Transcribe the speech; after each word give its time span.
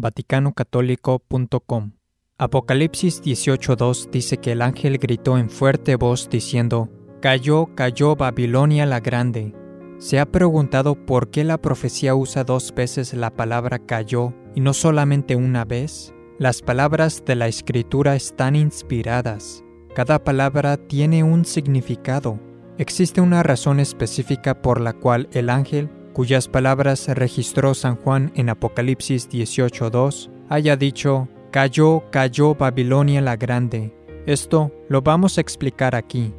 vaticanocatólico.com. 0.00 1.92
Apocalipsis 2.38 3.22
18:2 3.22 4.10
dice 4.10 4.38
que 4.38 4.52
el 4.52 4.62
ángel 4.62 4.98
gritó 4.98 5.36
en 5.36 5.50
fuerte 5.50 5.96
voz 5.96 6.28
diciendo, 6.30 6.88
Cayó, 7.20 7.74
cayó 7.74 8.16
Babilonia 8.16 8.86
la 8.86 9.00
grande. 9.00 9.54
¿Se 9.98 10.18
ha 10.18 10.24
preguntado 10.24 10.94
por 10.94 11.30
qué 11.30 11.44
la 11.44 11.58
profecía 11.58 12.14
usa 12.14 12.44
dos 12.44 12.74
veces 12.74 13.12
la 13.12 13.28
palabra 13.28 13.78
cayó 13.78 14.32
y 14.54 14.62
no 14.62 14.72
solamente 14.72 15.36
una 15.36 15.66
vez? 15.66 16.14
Las 16.38 16.62
palabras 16.62 17.22
de 17.26 17.34
la 17.34 17.48
escritura 17.48 18.16
están 18.16 18.56
inspiradas. 18.56 19.62
Cada 19.94 20.24
palabra 20.24 20.78
tiene 20.78 21.22
un 21.22 21.44
significado. 21.44 22.40
Existe 22.78 23.20
una 23.20 23.42
razón 23.42 23.78
específica 23.78 24.62
por 24.62 24.80
la 24.80 24.94
cual 24.94 25.28
el 25.32 25.50
ángel, 25.50 25.90
cuyas 26.12 26.48
palabras 26.48 27.08
registró 27.08 27.74
San 27.74 27.96
Juan 27.96 28.32
en 28.34 28.48
Apocalipsis 28.48 29.28
18.2, 29.28 30.30
haya 30.48 30.76
dicho, 30.76 31.28
Cayó, 31.50 32.04
cayó 32.12 32.54
Babilonia 32.54 33.20
la 33.20 33.36
grande. 33.36 33.92
Esto 34.26 34.70
lo 34.88 35.02
vamos 35.02 35.36
a 35.36 35.40
explicar 35.40 35.96
aquí. 35.96 36.32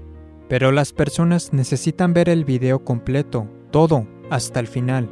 Pero 0.48 0.72
las 0.72 0.94
personas 0.94 1.52
necesitan 1.52 2.14
ver 2.14 2.30
el 2.30 2.46
video 2.46 2.86
completo, 2.86 3.48
todo, 3.72 4.08
hasta 4.30 4.62
el 4.62 4.68
final. 4.68 5.10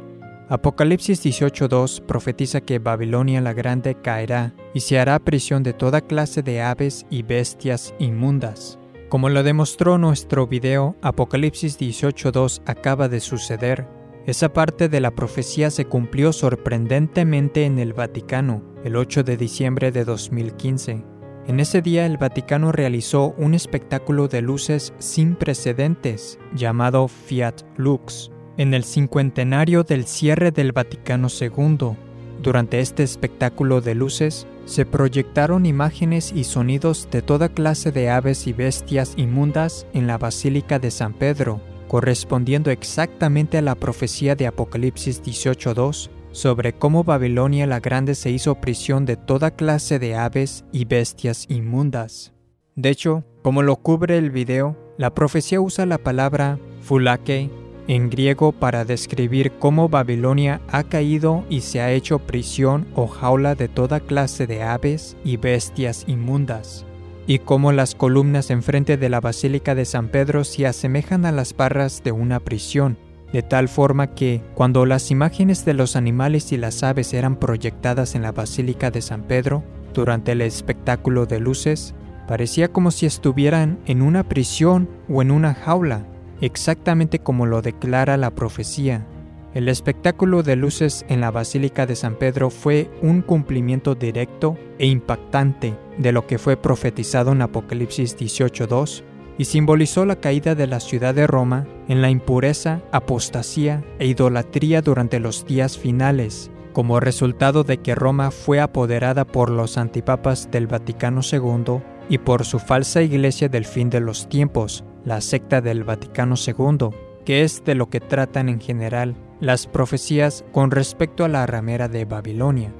Apocalipsis 0.48 1.22
18.2 1.24 2.00
profetiza 2.06 2.62
que 2.62 2.78
Babilonia 2.78 3.42
la 3.42 3.52
Grande 3.52 3.94
caerá 3.94 4.54
y 4.72 4.80
se 4.80 4.98
hará 4.98 5.18
prisión 5.18 5.62
de 5.62 5.74
toda 5.74 6.00
clase 6.00 6.42
de 6.42 6.62
aves 6.62 7.06
y 7.10 7.22
bestias 7.22 7.94
inmundas. 7.98 8.78
Como 9.10 9.28
lo 9.28 9.42
demostró 9.42 9.98
nuestro 9.98 10.46
video, 10.46 10.96
Apocalipsis 11.02 11.78
18.2 11.78 12.62
acaba 12.64 13.08
de 13.08 13.20
suceder. 13.20 13.86
Esa 14.26 14.52
parte 14.52 14.88
de 14.88 15.00
la 15.00 15.12
profecía 15.12 15.70
se 15.70 15.86
cumplió 15.86 16.32
sorprendentemente 16.32 17.64
en 17.64 17.78
el 17.78 17.94
Vaticano, 17.94 18.62
el 18.84 18.96
8 18.96 19.22
de 19.24 19.36
diciembre 19.36 19.92
de 19.92 20.04
2015. 20.04 21.02
En 21.46 21.58
ese 21.58 21.80
día 21.80 22.04
el 22.04 22.18
Vaticano 22.18 22.70
realizó 22.70 23.34
un 23.38 23.54
espectáculo 23.54 24.28
de 24.28 24.42
luces 24.42 24.92
sin 24.98 25.36
precedentes 25.36 26.38
llamado 26.54 27.08
Fiat 27.08 27.62
Lux, 27.76 28.30
en 28.58 28.74
el 28.74 28.84
cincuentenario 28.84 29.84
del 29.84 30.04
cierre 30.04 30.50
del 30.50 30.72
Vaticano 30.72 31.28
II. 31.28 31.96
Durante 32.42 32.80
este 32.80 33.02
espectáculo 33.02 33.80
de 33.80 33.94
luces 33.94 34.46
se 34.66 34.84
proyectaron 34.84 35.64
imágenes 35.64 36.30
y 36.32 36.44
sonidos 36.44 37.08
de 37.10 37.22
toda 37.22 37.48
clase 37.48 37.90
de 37.90 38.10
aves 38.10 38.46
y 38.46 38.52
bestias 38.52 39.14
inmundas 39.16 39.86
en 39.94 40.06
la 40.06 40.18
Basílica 40.18 40.78
de 40.78 40.90
San 40.90 41.14
Pedro, 41.14 41.60
correspondiendo 41.90 42.70
exactamente 42.70 43.58
a 43.58 43.62
la 43.62 43.74
profecía 43.74 44.36
de 44.36 44.46
Apocalipsis 44.46 45.24
18.2 45.24 46.08
sobre 46.30 46.72
cómo 46.72 47.02
Babilonia 47.02 47.66
la 47.66 47.80
Grande 47.80 48.14
se 48.14 48.30
hizo 48.30 48.54
prisión 48.54 49.06
de 49.06 49.16
toda 49.16 49.50
clase 49.50 49.98
de 49.98 50.14
aves 50.14 50.64
y 50.70 50.84
bestias 50.84 51.46
inmundas. 51.48 52.32
De 52.76 52.90
hecho, 52.90 53.24
como 53.42 53.64
lo 53.64 53.74
cubre 53.74 54.18
el 54.18 54.30
video, 54.30 54.76
la 54.98 55.12
profecía 55.14 55.60
usa 55.60 55.84
la 55.84 55.98
palabra 55.98 56.60
fulake 56.80 57.50
en 57.88 58.08
griego 58.08 58.52
para 58.52 58.84
describir 58.84 59.50
cómo 59.58 59.88
Babilonia 59.88 60.60
ha 60.68 60.84
caído 60.84 61.44
y 61.50 61.62
se 61.62 61.80
ha 61.80 61.90
hecho 61.90 62.20
prisión 62.20 62.86
o 62.94 63.08
jaula 63.08 63.56
de 63.56 63.66
toda 63.66 63.98
clase 63.98 64.46
de 64.46 64.62
aves 64.62 65.16
y 65.24 65.38
bestias 65.38 66.04
inmundas, 66.06 66.86
y 67.30 67.38
cómo 67.38 67.70
las 67.70 67.94
columnas 67.94 68.50
enfrente 68.50 68.96
de 68.96 69.08
la 69.08 69.20
Basílica 69.20 69.76
de 69.76 69.84
San 69.84 70.08
Pedro 70.08 70.42
se 70.42 70.66
asemejan 70.66 71.24
a 71.24 71.30
las 71.30 71.56
barras 71.56 72.02
de 72.02 72.10
una 72.10 72.40
prisión, 72.40 72.98
de 73.32 73.42
tal 73.44 73.68
forma 73.68 74.16
que, 74.16 74.42
cuando 74.56 74.84
las 74.84 75.12
imágenes 75.12 75.64
de 75.64 75.74
los 75.74 75.94
animales 75.94 76.50
y 76.50 76.56
las 76.56 76.82
aves 76.82 77.14
eran 77.14 77.36
proyectadas 77.36 78.16
en 78.16 78.22
la 78.22 78.32
Basílica 78.32 78.90
de 78.90 79.00
San 79.00 79.22
Pedro, 79.22 79.62
durante 79.94 80.32
el 80.32 80.40
espectáculo 80.40 81.24
de 81.24 81.38
luces, 81.38 81.94
parecía 82.26 82.72
como 82.72 82.90
si 82.90 83.06
estuvieran 83.06 83.78
en 83.86 84.02
una 84.02 84.24
prisión 84.24 84.88
o 85.08 85.22
en 85.22 85.30
una 85.30 85.54
jaula, 85.54 86.04
exactamente 86.40 87.20
como 87.20 87.46
lo 87.46 87.62
declara 87.62 88.16
la 88.16 88.34
profecía. 88.34 89.06
El 89.54 89.68
espectáculo 89.68 90.42
de 90.42 90.56
luces 90.56 91.06
en 91.08 91.20
la 91.20 91.30
Basílica 91.30 91.86
de 91.86 91.94
San 91.94 92.16
Pedro 92.16 92.50
fue 92.50 92.90
un 93.02 93.22
cumplimiento 93.22 93.94
directo 93.94 94.58
e 94.80 94.88
impactante 94.88 95.76
de 96.00 96.12
lo 96.12 96.26
que 96.26 96.38
fue 96.38 96.56
profetizado 96.56 97.32
en 97.32 97.42
Apocalipsis 97.42 98.16
18.2 98.16 99.04
y 99.38 99.44
simbolizó 99.44 100.04
la 100.04 100.16
caída 100.16 100.54
de 100.54 100.66
la 100.66 100.80
ciudad 100.80 101.14
de 101.14 101.26
Roma 101.26 101.66
en 101.88 102.02
la 102.02 102.10
impureza, 102.10 102.82
apostasía 102.90 103.84
e 103.98 104.06
idolatría 104.06 104.82
durante 104.82 105.20
los 105.20 105.46
días 105.46 105.78
finales, 105.78 106.50
como 106.72 107.00
resultado 107.00 107.64
de 107.64 107.78
que 107.78 107.94
Roma 107.94 108.30
fue 108.30 108.60
apoderada 108.60 109.26
por 109.26 109.50
los 109.50 109.76
antipapas 109.76 110.50
del 110.50 110.66
Vaticano 110.66 111.20
II 111.30 111.80
y 112.08 112.18
por 112.18 112.44
su 112.44 112.58
falsa 112.58 113.02
iglesia 113.02 113.48
del 113.48 113.64
fin 113.64 113.90
de 113.90 114.00
los 114.00 114.28
tiempos, 114.28 114.84
la 115.04 115.20
secta 115.20 115.60
del 115.60 115.84
Vaticano 115.84 116.34
II, 116.36 116.90
que 117.24 117.42
es 117.42 117.64
de 117.64 117.74
lo 117.74 117.90
que 117.90 118.00
tratan 118.00 118.48
en 118.48 118.60
general 118.60 119.16
las 119.40 119.66
profecías 119.66 120.44
con 120.52 120.70
respecto 120.70 121.24
a 121.24 121.28
la 121.28 121.46
ramera 121.46 121.88
de 121.88 122.04
Babilonia. 122.04 122.72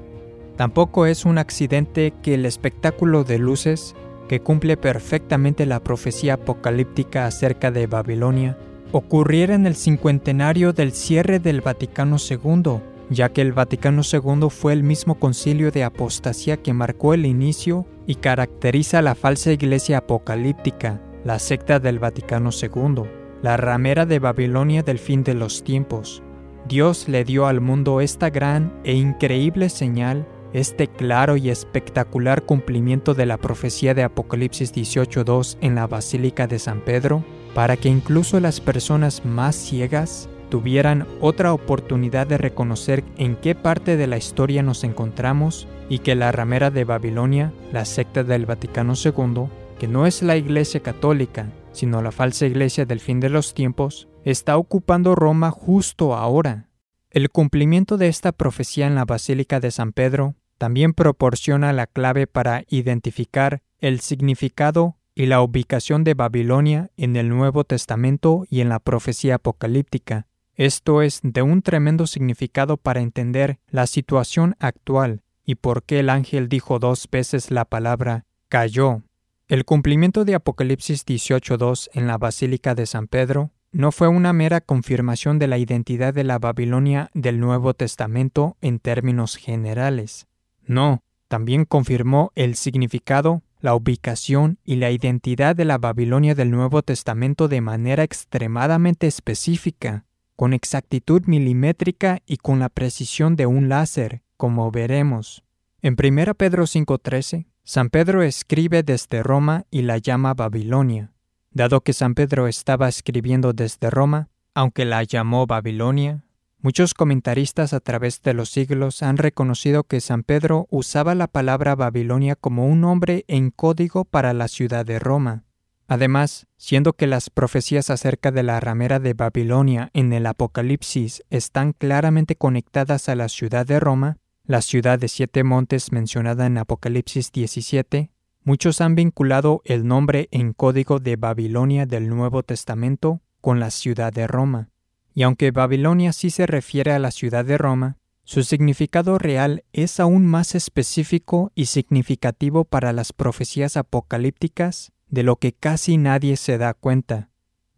Tampoco 0.61 1.07
es 1.07 1.25
un 1.25 1.39
accidente 1.39 2.13
que 2.21 2.35
el 2.35 2.45
espectáculo 2.45 3.23
de 3.23 3.39
luces 3.39 3.95
que 4.29 4.41
cumple 4.41 4.77
perfectamente 4.77 5.65
la 5.65 5.79
profecía 5.79 6.35
apocalíptica 6.35 7.25
acerca 7.25 7.71
de 7.71 7.87
Babilonia, 7.87 8.59
ocurriera 8.91 9.55
en 9.55 9.65
el 9.65 9.73
cincuentenario 9.73 10.71
del 10.71 10.91
cierre 10.91 11.39
del 11.39 11.61
Vaticano 11.61 12.17
II, 12.19 12.79
ya 13.09 13.29
que 13.29 13.41
el 13.41 13.53
Vaticano 13.53 14.03
II 14.03 14.51
fue 14.51 14.73
el 14.73 14.83
mismo 14.83 15.15
concilio 15.15 15.71
de 15.71 15.83
apostasía 15.83 16.57
que 16.57 16.73
marcó 16.73 17.15
el 17.15 17.25
inicio 17.25 17.87
y 18.05 18.13
caracteriza 18.13 19.01
la 19.01 19.15
falsa 19.15 19.51
iglesia 19.51 19.97
apocalíptica, 19.97 21.01
la 21.23 21.39
secta 21.39 21.79
del 21.79 21.97
Vaticano 21.97 22.51
II, 22.51 23.05
la 23.41 23.57
ramera 23.57 24.05
de 24.05 24.19
Babilonia 24.19 24.83
del 24.83 24.99
fin 24.99 25.23
de 25.23 25.33
los 25.33 25.63
tiempos. 25.63 26.21
Dios 26.67 27.09
le 27.09 27.23
dio 27.23 27.47
al 27.47 27.61
mundo 27.61 27.99
esta 27.99 28.29
gran 28.29 28.79
e 28.83 28.93
increíble 28.93 29.67
señal 29.69 30.27
este 30.53 30.87
claro 30.87 31.37
y 31.37 31.49
espectacular 31.49 32.43
cumplimiento 32.43 33.13
de 33.13 33.25
la 33.25 33.37
profecía 33.37 33.93
de 33.93 34.03
Apocalipsis 34.03 34.73
18.2 34.73 35.57
en 35.61 35.75
la 35.75 35.87
Basílica 35.87 36.47
de 36.47 36.59
San 36.59 36.81
Pedro, 36.81 37.23
para 37.53 37.77
que 37.77 37.89
incluso 37.89 38.39
las 38.39 38.59
personas 38.59 39.25
más 39.25 39.55
ciegas 39.55 40.29
tuvieran 40.49 41.07
otra 41.21 41.53
oportunidad 41.53 42.27
de 42.27 42.37
reconocer 42.37 43.03
en 43.17 43.35
qué 43.37 43.55
parte 43.55 43.95
de 43.97 44.07
la 44.07 44.17
historia 44.17 44.61
nos 44.61 44.83
encontramos 44.83 45.67
y 45.89 45.99
que 45.99 46.13
la 46.13 46.31
ramera 46.31 46.69
de 46.71 46.83
Babilonia, 46.83 47.53
la 47.71 47.85
secta 47.85 48.23
del 48.23 48.45
Vaticano 48.45 48.93
II, 48.93 49.47
que 49.79 49.87
no 49.87 50.05
es 50.05 50.21
la 50.21 50.35
Iglesia 50.37 50.81
católica, 50.81 51.49
sino 51.71 52.01
la 52.01 52.11
falsa 52.11 52.45
Iglesia 52.45 52.85
del 52.85 52.99
fin 52.99 53.19
de 53.19 53.29
los 53.29 53.53
tiempos, 53.53 54.09
está 54.25 54.57
ocupando 54.57 55.15
Roma 55.15 55.51
justo 55.51 56.15
ahora. 56.15 56.67
El 57.09 57.29
cumplimiento 57.29 57.97
de 57.97 58.07
esta 58.07 58.31
profecía 58.31 58.87
en 58.87 58.95
la 58.95 59.05
Basílica 59.05 59.59
de 59.59 59.71
San 59.71 59.91
Pedro 59.91 60.35
también 60.61 60.93
proporciona 60.93 61.73
la 61.73 61.87
clave 61.87 62.27
para 62.27 62.65
identificar 62.69 63.63
el 63.79 63.99
significado 63.99 64.95
y 65.15 65.25
la 65.25 65.41
ubicación 65.41 66.03
de 66.03 66.13
Babilonia 66.13 66.91
en 66.97 67.15
el 67.15 67.29
Nuevo 67.29 67.63
Testamento 67.63 68.45
y 68.47 68.61
en 68.61 68.69
la 68.69 68.77
profecía 68.77 69.33
apocalíptica. 69.33 70.27
Esto 70.53 71.01
es 71.01 71.21
de 71.23 71.41
un 71.41 71.63
tremendo 71.63 72.05
significado 72.05 72.77
para 72.77 73.01
entender 73.01 73.57
la 73.71 73.87
situación 73.87 74.55
actual 74.59 75.23
y 75.43 75.55
por 75.55 75.81
qué 75.81 76.01
el 76.01 76.11
ángel 76.11 76.47
dijo 76.47 76.77
dos 76.77 77.07
veces 77.11 77.49
la 77.49 77.65
palabra 77.65 78.25
cayó. 78.47 79.01
El 79.47 79.65
cumplimiento 79.65 80.25
de 80.25 80.35
Apocalipsis 80.35 81.07
18.2 81.07 81.89
en 81.93 82.05
la 82.05 82.19
Basílica 82.19 82.75
de 82.75 82.85
San 82.85 83.07
Pedro 83.07 83.49
no 83.71 83.91
fue 83.91 84.09
una 84.09 84.31
mera 84.31 84.61
confirmación 84.61 85.39
de 85.39 85.47
la 85.47 85.57
identidad 85.57 86.13
de 86.13 86.23
la 86.23 86.37
Babilonia 86.37 87.09
del 87.15 87.39
Nuevo 87.39 87.73
Testamento 87.73 88.57
en 88.61 88.77
términos 88.77 89.37
generales. 89.37 90.27
No, 90.65 91.03
también 91.27 91.65
confirmó 91.65 92.31
el 92.35 92.55
significado, 92.55 93.41
la 93.61 93.75
ubicación 93.75 94.57
y 94.65 94.75
la 94.75 94.91
identidad 94.91 95.55
de 95.55 95.65
la 95.65 95.77
Babilonia 95.77 96.35
del 96.35 96.51
Nuevo 96.51 96.81
Testamento 96.81 97.47
de 97.47 97.61
manera 97.61 98.03
extremadamente 98.03 99.07
específica, 99.07 100.05
con 100.35 100.53
exactitud 100.53 101.23
milimétrica 101.25 102.21
y 102.25 102.37
con 102.37 102.59
la 102.59 102.69
precisión 102.69 103.35
de 103.35 103.45
un 103.45 103.69
láser, 103.69 104.23
como 104.37 104.71
veremos. 104.71 105.43
En 105.81 105.95
1 105.95 106.33
Pedro 106.35 106.65
5:13, 106.65 107.45
San 107.63 107.89
Pedro 107.89 108.23
escribe 108.23 108.81
desde 108.81 109.21
Roma 109.21 109.65
y 109.69 109.83
la 109.83 109.99
llama 109.99 110.33
Babilonia. 110.33 111.11
Dado 111.51 111.81
que 111.81 111.93
San 111.93 112.15
Pedro 112.15 112.47
estaba 112.47 112.87
escribiendo 112.87 113.53
desde 113.53 113.89
Roma, 113.89 114.29
aunque 114.55 114.85
la 114.85 115.03
llamó 115.03 115.45
Babilonia, 115.45 116.23
Muchos 116.63 116.93
comentaristas 116.93 117.73
a 117.73 117.79
través 117.79 118.21
de 118.21 118.35
los 118.35 118.51
siglos 118.51 119.01
han 119.01 119.17
reconocido 119.17 119.83
que 119.83 119.99
San 119.99 120.21
Pedro 120.21 120.67
usaba 120.69 121.15
la 121.15 121.25
palabra 121.25 121.75
Babilonia 121.75 122.35
como 122.35 122.67
un 122.67 122.81
nombre 122.81 123.25
en 123.27 123.49
código 123.49 124.05
para 124.05 124.33
la 124.33 124.47
ciudad 124.47 124.85
de 124.85 124.99
Roma. 124.99 125.43
Además, 125.87 126.45
siendo 126.57 126.93
que 126.93 127.07
las 127.07 127.31
profecías 127.31 127.89
acerca 127.89 128.31
de 128.31 128.43
la 128.43 128.59
ramera 128.59 128.99
de 128.99 129.15
Babilonia 129.15 129.89
en 129.93 130.13
el 130.13 130.27
Apocalipsis 130.27 131.23
están 131.31 131.73
claramente 131.73 132.35
conectadas 132.35 133.09
a 133.09 133.15
la 133.15 133.27
ciudad 133.27 133.65
de 133.65 133.79
Roma, 133.79 134.19
la 134.45 134.61
ciudad 134.61 134.99
de 134.99 135.07
siete 135.07 135.43
montes 135.43 135.91
mencionada 135.91 136.45
en 136.45 136.59
Apocalipsis 136.59 137.31
17, 137.31 138.11
muchos 138.43 138.81
han 138.81 138.93
vinculado 138.93 139.61
el 139.65 139.87
nombre 139.87 140.27
en 140.29 140.53
código 140.53 140.99
de 140.99 141.15
Babilonia 141.15 141.87
del 141.87 142.07
Nuevo 142.07 142.43
Testamento 142.43 143.21
con 143.41 143.59
la 143.59 143.71
ciudad 143.71 144.13
de 144.13 144.27
Roma. 144.27 144.70
Y 145.13 145.23
aunque 145.23 145.51
Babilonia 145.51 146.13
sí 146.13 146.29
se 146.29 146.45
refiere 146.45 146.91
a 146.91 146.99
la 146.99 147.11
ciudad 147.11 147.45
de 147.45 147.57
Roma, 147.57 147.97
su 148.23 148.43
significado 148.43 149.17
real 149.17 149.63
es 149.73 149.99
aún 149.99 150.25
más 150.25 150.55
específico 150.55 151.51
y 151.55 151.65
significativo 151.65 152.63
para 152.63 152.93
las 152.93 153.13
profecías 153.13 153.77
apocalípticas 153.77 154.93
de 155.09 155.23
lo 155.23 155.35
que 155.35 155.51
casi 155.51 155.97
nadie 155.97 156.37
se 156.37 156.57
da 156.57 156.73
cuenta. 156.73 157.29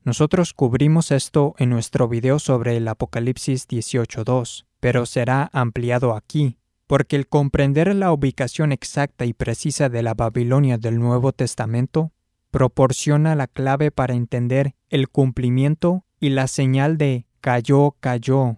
Nosotros 0.04 0.54
cubrimos 0.54 1.12
esto 1.12 1.56
en 1.58 1.70
nuestro 1.70 2.08
video 2.08 2.38
sobre 2.38 2.76
el 2.76 2.88
Apocalipsis 2.88 3.68
18.2, 3.68 4.66
pero 4.80 5.06
será 5.06 5.50
ampliado 5.54 6.14
aquí, 6.14 6.58
porque 6.88 7.16
el 7.16 7.28
comprender 7.28 7.96
la 7.96 8.12
ubicación 8.12 8.74
exacta 8.74 9.26
y 9.26 9.34
precisa 9.34 9.88
de 9.88 10.04
la 10.04 10.14
Babilonia 10.14 10.78
del 10.78 11.00
Nuevo 11.00 11.32
Testamento 11.32 12.12
proporciona 12.52 13.34
la 13.34 13.48
clave 13.48 13.90
para 13.90 14.14
entender 14.14 14.76
el 14.90 15.10
cumplimiento 15.10 16.06
y 16.24 16.30
la 16.30 16.48
señal 16.48 16.98
de 16.98 17.26
cayó, 17.42 17.98
cayó. 18.00 18.58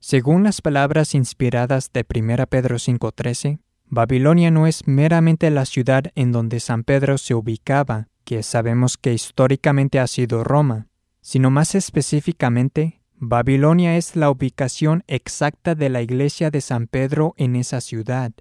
Según 0.00 0.44
las 0.44 0.60
palabras 0.60 1.14
inspiradas 1.14 1.90
de 1.90 2.04
1 2.14 2.46
Pedro 2.46 2.76
5.13, 2.76 3.58
Babilonia 3.86 4.50
no 4.50 4.66
es 4.66 4.86
meramente 4.86 5.48
la 5.50 5.64
ciudad 5.64 6.12
en 6.14 6.30
donde 6.30 6.60
San 6.60 6.84
Pedro 6.84 7.16
se 7.16 7.34
ubicaba, 7.34 8.08
que 8.24 8.42
sabemos 8.42 8.98
que 8.98 9.14
históricamente 9.14 9.98
ha 9.98 10.06
sido 10.06 10.44
Roma, 10.44 10.88
sino 11.22 11.50
más 11.50 11.74
específicamente, 11.74 13.00
Babilonia 13.14 13.96
es 13.96 14.14
la 14.14 14.28
ubicación 14.28 15.02
exacta 15.06 15.74
de 15.74 15.88
la 15.88 16.02
iglesia 16.02 16.50
de 16.50 16.60
San 16.60 16.86
Pedro 16.86 17.32
en 17.38 17.56
esa 17.56 17.80
ciudad. 17.80 18.32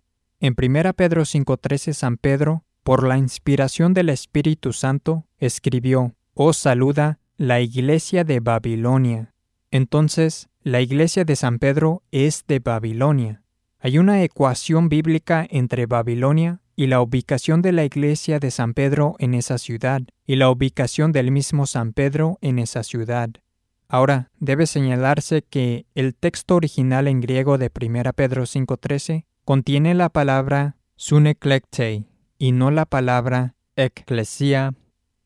En 0.41 0.53
1 0.61 0.93
Pedro 0.95 1.21
5.13 1.21 1.93
San 1.93 2.17
Pedro, 2.17 2.65
por 2.83 3.07
la 3.07 3.17
inspiración 3.17 3.93
del 3.93 4.09
Espíritu 4.09 4.73
Santo, 4.73 5.27
escribió, 5.39 6.13
Os 6.33 6.57
saluda 6.57 7.19
la 7.37 7.59
iglesia 7.59 8.23
de 8.23 8.39
Babilonia. 8.39 9.33
Entonces, 9.69 10.47
la 10.61 10.79
iglesia 10.79 11.25
de 11.25 11.35
San 11.35 11.59
Pedro 11.59 12.01
es 12.11 12.45
de 12.47 12.59
Babilonia. 12.59 13.43
Hay 13.79 13.97
una 13.97 14.23
ecuación 14.23 14.87
bíblica 14.87 15.45
entre 15.49 15.85
Babilonia 15.85 16.61
y 16.77 16.87
la 16.87 17.01
ubicación 17.01 17.61
de 17.61 17.73
la 17.73 17.83
iglesia 17.83 18.39
de 18.39 18.51
San 18.51 18.73
Pedro 18.73 19.15
en 19.19 19.33
esa 19.33 19.57
ciudad, 19.57 20.01
y 20.25 20.37
la 20.37 20.49
ubicación 20.49 21.11
del 21.11 21.31
mismo 21.31 21.65
San 21.65 21.93
Pedro 21.93 22.37
en 22.41 22.57
esa 22.59 22.83
ciudad. 22.83 23.29
Ahora, 23.87 24.31
debe 24.39 24.65
señalarse 24.65 25.43
que 25.43 25.85
el 25.93 26.15
texto 26.15 26.55
original 26.55 27.07
en 27.07 27.21
griego 27.21 27.57
de 27.57 27.69
1 27.69 28.13
Pedro 28.13 28.43
5.13 28.43 29.25
contiene 29.43 29.93
la 29.93 30.09
palabra 30.09 30.77
suneklektei 30.95 32.07
y 32.37 32.51
no 32.51 32.71
la 32.71 32.85
palabra 32.85 33.55
ecclesia. 33.75 34.73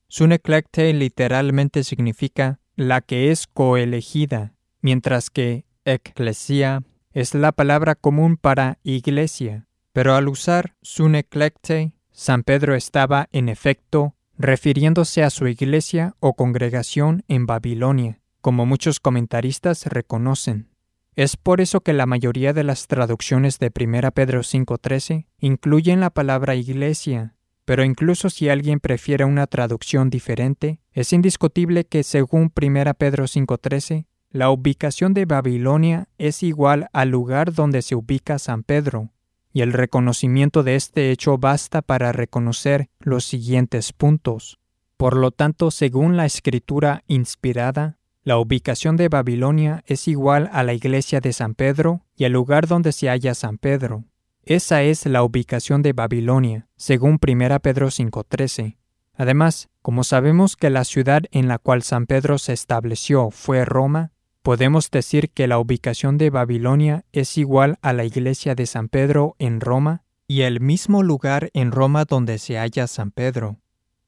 Suneklektei 0.09 0.91
literalmente 0.91 1.83
significa 1.83 2.59
la 2.75 3.01
que 3.01 3.29
es 3.29 3.45
coelegida, 3.45 4.53
mientras 4.81 5.29
que 5.29 5.65
ecclesia 5.85 6.83
es 7.13 7.35
la 7.35 7.51
palabra 7.51 7.93
común 7.93 8.35
para 8.35 8.79
iglesia. 8.83 9.67
Pero 9.93 10.15
al 10.15 10.27
usar 10.27 10.75
suneclecte, 10.81 11.93
San 12.11 12.43
Pedro 12.43 12.75
estaba, 12.75 13.29
en 13.31 13.49
efecto, 13.49 14.15
refiriéndose 14.37 15.23
a 15.23 15.29
su 15.29 15.47
iglesia 15.47 16.15
o 16.19 16.33
congregación 16.33 17.23
en 17.27 17.45
Babilonia, 17.45 18.19
como 18.41 18.65
muchos 18.65 18.99
comentaristas 18.99 19.85
reconocen. 19.85 20.69
Es 21.15 21.37
por 21.37 21.61
eso 21.61 21.81
que 21.81 21.93
la 21.93 22.07
mayoría 22.07 22.53
de 22.53 22.63
las 22.63 22.87
traducciones 22.87 23.59
de 23.59 23.71
1 23.77 24.11
Pedro 24.11 24.39
5.13 24.39 25.27
incluyen 25.39 25.99
la 25.99 26.09
palabra 26.09 26.55
iglesia, 26.55 27.35
pero 27.69 27.83
incluso 27.83 28.31
si 28.31 28.49
alguien 28.49 28.79
prefiere 28.79 29.25
una 29.25 29.45
traducción 29.45 30.09
diferente, 30.09 30.79
es 30.91 31.13
indiscutible 31.13 31.85
que 31.85 32.01
según 32.01 32.51
1 32.59 32.93
Pedro 32.95 33.25
5.13, 33.25 34.07
la 34.31 34.49
ubicación 34.49 35.13
de 35.13 35.25
Babilonia 35.25 36.07
es 36.17 36.41
igual 36.41 36.89
al 36.93 37.09
lugar 37.09 37.53
donde 37.53 37.83
se 37.83 37.93
ubica 37.93 38.39
San 38.39 38.63
Pedro, 38.63 39.11
y 39.53 39.61
el 39.61 39.73
reconocimiento 39.73 40.63
de 40.63 40.77
este 40.77 41.11
hecho 41.11 41.37
basta 41.37 41.83
para 41.83 42.11
reconocer 42.11 42.89
los 43.01 43.23
siguientes 43.23 43.93
puntos. 43.93 44.57
Por 44.97 45.15
lo 45.15 45.29
tanto, 45.29 45.69
según 45.69 46.17
la 46.17 46.25
escritura 46.25 47.03
inspirada, 47.05 47.99
la 48.23 48.39
ubicación 48.39 48.97
de 48.97 49.09
Babilonia 49.09 49.83
es 49.85 50.07
igual 50.07 50.49
a 50.53 50.63
la 50.63 50.73
iglesia 50.73 51.21
de 51.21 51.33
San 51.33 51.53
Pedro 51.53 52.01
y 52.17 52.23
al 52.23 52.31
lugar 52.31 52.65
donde 52.65 52.93
se 52.93 53.09
halla 53.09 53.35
San 53.35 53.59
Pedro. 53.59 54.05
Esa 54.49 54.81
es 54.81 55.05
la 55.05 55.21
ubicación 55.21 55.83
de 55.83 55.93
Babilonia, 55.93 56.67
según 56.75 57.19
1 57.25 57.59
Pedro 57.59 57.89
5.13. 57.89 58.77
Además, 59.13 59.69
como 59.83 60.03
sabemos 60.03 60.55
que 60.55 60.71
la 60.71 60.85
ciudad 60.85 61.21
en 61.29 61.47
la 61.47 61.59
cual 61.59 61.83
San 61.83 62.07
Pedro 62.07 62.39
se 62.39 62.53
estableció 62.53 63.29
fue 63.29 63.63
Roma, 63.63 64.11
Podemos 64.41 64.89
decir 64.89 65.29
que 65.29 65.45
la 65.45 65.59
ubicación 65.59 66.17
de 66.17 66.31
Babilonia 66.31 67.05
es 67.11 67.37
igual 67.37 67.77
a 67.83 67.93
la 67.93 68.05
iglesia 68.05 68.55
de 68.55 68.65
San 68.65 68.87
Pedro 68.87 69.35
en 69.37 69.61
Roma 69.61 70.03
y 70.27 70.41
el 70.41 70.61
mismo 70.61 71.03
lugar 71.03 71.51
en 71.53 71.71
Roma 71.71 72.05
donde 72.05 72.39
se 72.39 72.57
halla 72.57 72.87
San 72.87 73.11
Pedro. 73.11 73.57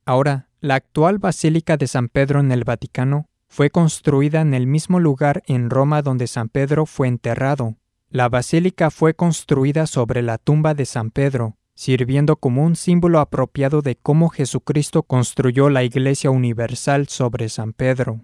Ahora, 0.06 0.48
la 0.60 0.74
actual 0.76 1.20
Basílica 1.20 1.78
de 1.78 1.86
San 1.86 2.08
Pedro 2.08 2.40
en 2.40 2.52
el 2.52 2.64
Vaticano 2.64 3.28
fue 3.48 3.70
construida 3.70 4.42
en 4.42 4.56
el 4.56 4.66
mismo 4.66 5.00
lugar 5.00 5.44
en 5.46 5.70
Roma 5.70 6.02
donde 6.02 6.26
San 6.26 6.50
Pedro 6.50 6.88
fue 6.88 7.08
enterrado. 7.08 7.76
La 8.14 8.28
basílica 8.28 8.92
fue 8.92 9.14
construida 9.14 9.88
sobre 9.88 10.22
la 10.22 10.38
tumba 10.38 10.74
de 10.74 10.86
San 10.86 11.12
Pedro, 11.12 11.56
sirviendo 11.76 12.36
como 12.36 12.66
un 12.66 12.76
símbolo 12.76 13.22
apropiado 13.22 13.82
de 13.82 13.96
cómo 13.96 14.28
Jesucristo 14.28 15.04
construyó 15.04 15.70
la 15.70 15.86
Iglesia 15.86 16.30
Universal 16.30 17.08
sobre 17.08 17.48
San 17.48 17.72
Pedro. 17.72 18.20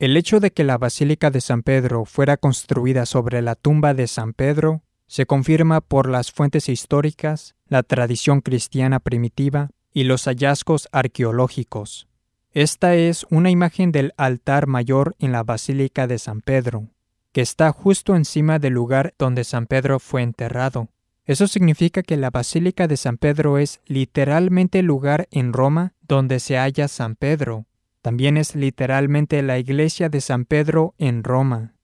El 0.00 0.16
hecho 0.16 0.40
de 0.40 0.50
que 0.50 0.64
la 0.64 0.78
Basílica 0.78 1.30
de 1.30 1.40
San 1.40 1.62
Pedro 1.62 2.06
fuera 2.06 2.38
construida 2.38 3.06
sobre 3.06 3.40
la 3.40 3.54
tumba 3.54 3.94
de 3.94 4.08
San 4.08 4.32
Pedro 4.32 4.82
se 5.06 5.26
confirma 5.26 5.80
por 5.80 6.08
las 6.08 6.32
fuentes 6.32 6.68
históricas, 6.68 7.54
la 7.68 7.84
tradición 7.84 8.40
cristiana 8.40 8.98
primitiva 8.98 9.70
y 9.94 10.04
los 10.04 10.24
hallazgos 10.24 10.88
arqueológicos. 10.90 12.08
Esta 12.50 12.96
es 12.96 13.24
una 13.30 13.50
imagen 13.50 13.92
del 13.92 14.12
altar 14.16 14.66
mayor 14.66 15.14
en 15.20 15.30
la 15.30 15.44
Basílica 15.44 16.08
de 16.08 16.18
San 16.18 16.40
Pedro, 16.40 16.88
que 17.32 17.40
está 17.40 17.72
justo 17.72 18.16
encima 18.16 18.58
del 18.58 18.74
lugar 18.74 19.14
donde 19.18 19.44
San 19.44 19.66
Pedro 19.66 20.00
fue 20.00 20.22
enterrado. 20.22 20.88
Eso 21.24 21.46
significa 21.46 22.02
que 22.02 22.16
la 22.16 22.30
Basílica 22.30 22.88
de 22.88 22.96
San 22.96 23.16
Pedro 23.16 23.58
es 23.58 23.80
literalmente 23.86 24.80
el 24.80 24.86
lugar 24.86 25.28
en 25.30 25.52
Roma 25.52 25.94
donde 26.00 26.40
se 26.40 26.56
halla 26.56 26.88
San 26.88 27.14
Pedro, 27.14 27.66
también 28.02 28.36
es 28.36 28.56
literalmente 28.56 29.42
la 29.42 29.58
iglesia 29.58 30.08
de 30.08 30.20
San 30.20 30.44
Pedro 30.44 30.94
en 30.98 31.22
Roma. 31.22 31.74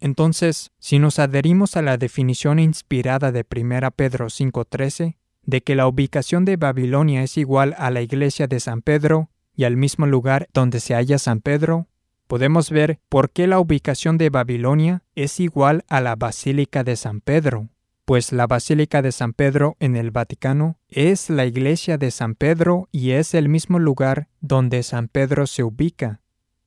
Entonces, 0.00 0.72
si 0.78 0.98
nos 0.98 1.18
adherimos 1.18 1.76
a 1.76 1.82
la 1.82 1.98
definición 1.98 2.58
inspirada 2.58 3.32
de 3.32 3.44
1 3.48 3.90
Pedro 3.92 4.26
5.13, 4.26 5.16
de 5.42 5.62
que 5.62 5.74
la 5.74 5.86
ubicación 5.86 6.44
de 6.44 6.56
Babilonia 6.56 7.22
es 7.22 7.36
igual 7.36 7.74
a 7.78 7.90
la 7.90 8.02
iglesia 8.02 8.46
de 8.46 8.60
San 8.60 8.82
Pedro 8.82 9.30
y 9.54 9.64
al 9.64 9.76
mismo 9.76 10.06
lugar 10.06 10.48
donde 10.52 10.80
se 10.80 10.94
halla 10.94 11.18
San 11.18 11.40
Pedro, 11.40 11.88
podemos 12.26 12.70
ver 12.70 12.98
por 13.08 13.30
qué 13.30 13.46
la 13.46 13.60
ubicación 13.60 14.18
de 14.18 14.30
Babilonia 14.30 15.02
es 15.14 15.40
igual 15.40 15.84
a 15.88 16.00
la 16.00 16.16
Basílica 16.16 16.84
de 16.84 16.96
San 16.96 17.20
Pedro 17.20 17.68
pues 18.06 18.30
la 18.32 18.46
Basílica 18.46 19.02
de 19.02 19.10
San 19.10 19.32
Pedro 19.32 19.76
en 19.80 19.96
el 19.96 20.12
Vaticano 20.12 20.78
es 20.88 21.28
la 21.28 21.44
iglesia 21.44 21.98
de 21.98 22.12
San 22.12 22.36
Pedro 22.36 22.88
y 22.92 23.10
es 23.10 23.34
el 23.34 23.48
mismo 23.48 23.80
lugar 23.80 24.28
donde 24.40 24.84
San 24.84 25.08
Pedro 25.08 25.48
se 25.48 25.64
ubica. 25.64 26.20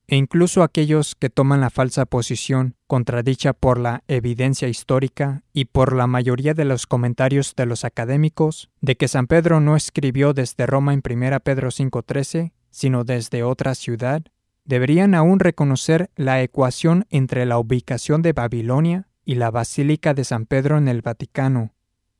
E 0.07 0.17
incluso 0.17 0.63
aquellos 0.63 1.15
que 1.15 1.29
toman 1.29 1.61
la 1.61 1.69
falsa 1.69 2.05
posición, 2.05 2.75
contradicha 2.87 3.53
por 3.53 3.79
la 3.79 4.03
evidencia 4.09 4.67
histórica 4.67 5.43
y 5.53 5.65
por 5.65 5.95
la 5.95 6.07
mayoría 6.07 6.53
de 6.53 6.65
los 6.65 6.85
comentarios 6.87 7.55
de 7.55 7.65
los 7.65 7.85
académicos, 7.85 8.69
de 8.81 8.97
que 8.97 9.07
San 9.07 9.27
Pedro 9.27 9.61
no 9.61 9.77
escribió 9.77 10.33
desde 10.33 10.65
Roma 10.65 10.93
en 10.93 11.01
1 11.09 11.39
Pedro 11.39 11.69
5.13, 11.69 12.51
sino 12.69 13.05
desde 13.05 13.43
otra 13.43 13.75
ciudad, 13.75 14.23
deberían 14.69 15.15
aún 15.15 15.39
reconocer 15.39 16.11
la 16.15 16.43
ecuación 16.43 17.07
entre 17.09 17.47
la 17.47 17.57
ubicación 17.57 18.21
de 18.21 18.33
Babilonia 18.33 19.07
y 19.25 19.33
la 19.33 19.49
Basílica 19.49 20.13
de 20.13 20.23
San 20.23 20.45
Pedro 20.45 20.77
en 20.77 20.87
el 20.87 21.01
Vaticano, 21.01 21.73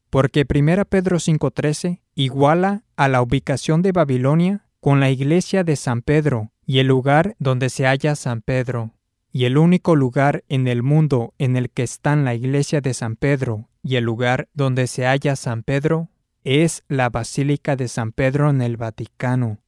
porque 0.10 0.48
1 0.52 0.86
Pedro 0.86 1.18
5.13 1.18 2.02
iguala 2.16 2.82
a 2.96 3.08
la 3.08 3.22
ubicación 3.22 3.84
de 3.84 3.92
Babilonia 3.92 4.66
con 4.80 5.00
la 5.00 5.12
iglesia 5.12 5.64
de 5.64 5.76
San 5.76 6.02
Pedro 6.02 6.52
y 6.66 6.80
el 6.80 6.88
lugar 6.88 7.36
donde 7.38 7.70
se 7.70 7.86
halla 7.86 8.16
San 8.16 8.42
Pedro, 8.42 8.96
y 9.32 9.46
el 9.46 9.56
único 9.56 9.96
lugar 9.96 10.44
en 10.50 10.68
el 10.68 10.82
mundo 10.82 11.36
en 11.38 11.56
el 11.56 11.70
que 11.70 11.84
están 11.84 12.26
la 12.26 12.34
iglesia 12.34 12.82
de 12.82 12.96
San 12.96 13.16
Pedro 13.16 13.70
y 13.84 13.98
el 13.98 14.06
lugar 14.06 14.50
donde 14.56 14.88
se 14.88 15.06
halla 15.06 15.36
San 15.36 15.62
Pedro 15.62 16.10
es 16.44 16.84
la 16.88 17.12
Basílica 17.12 17.76
de 17.76 17.88
San 17.88 18.12
Pedro 18.12 18.50
en 18.50 18.64
el 18.64 18.76
Vaticano. 18.76 19.60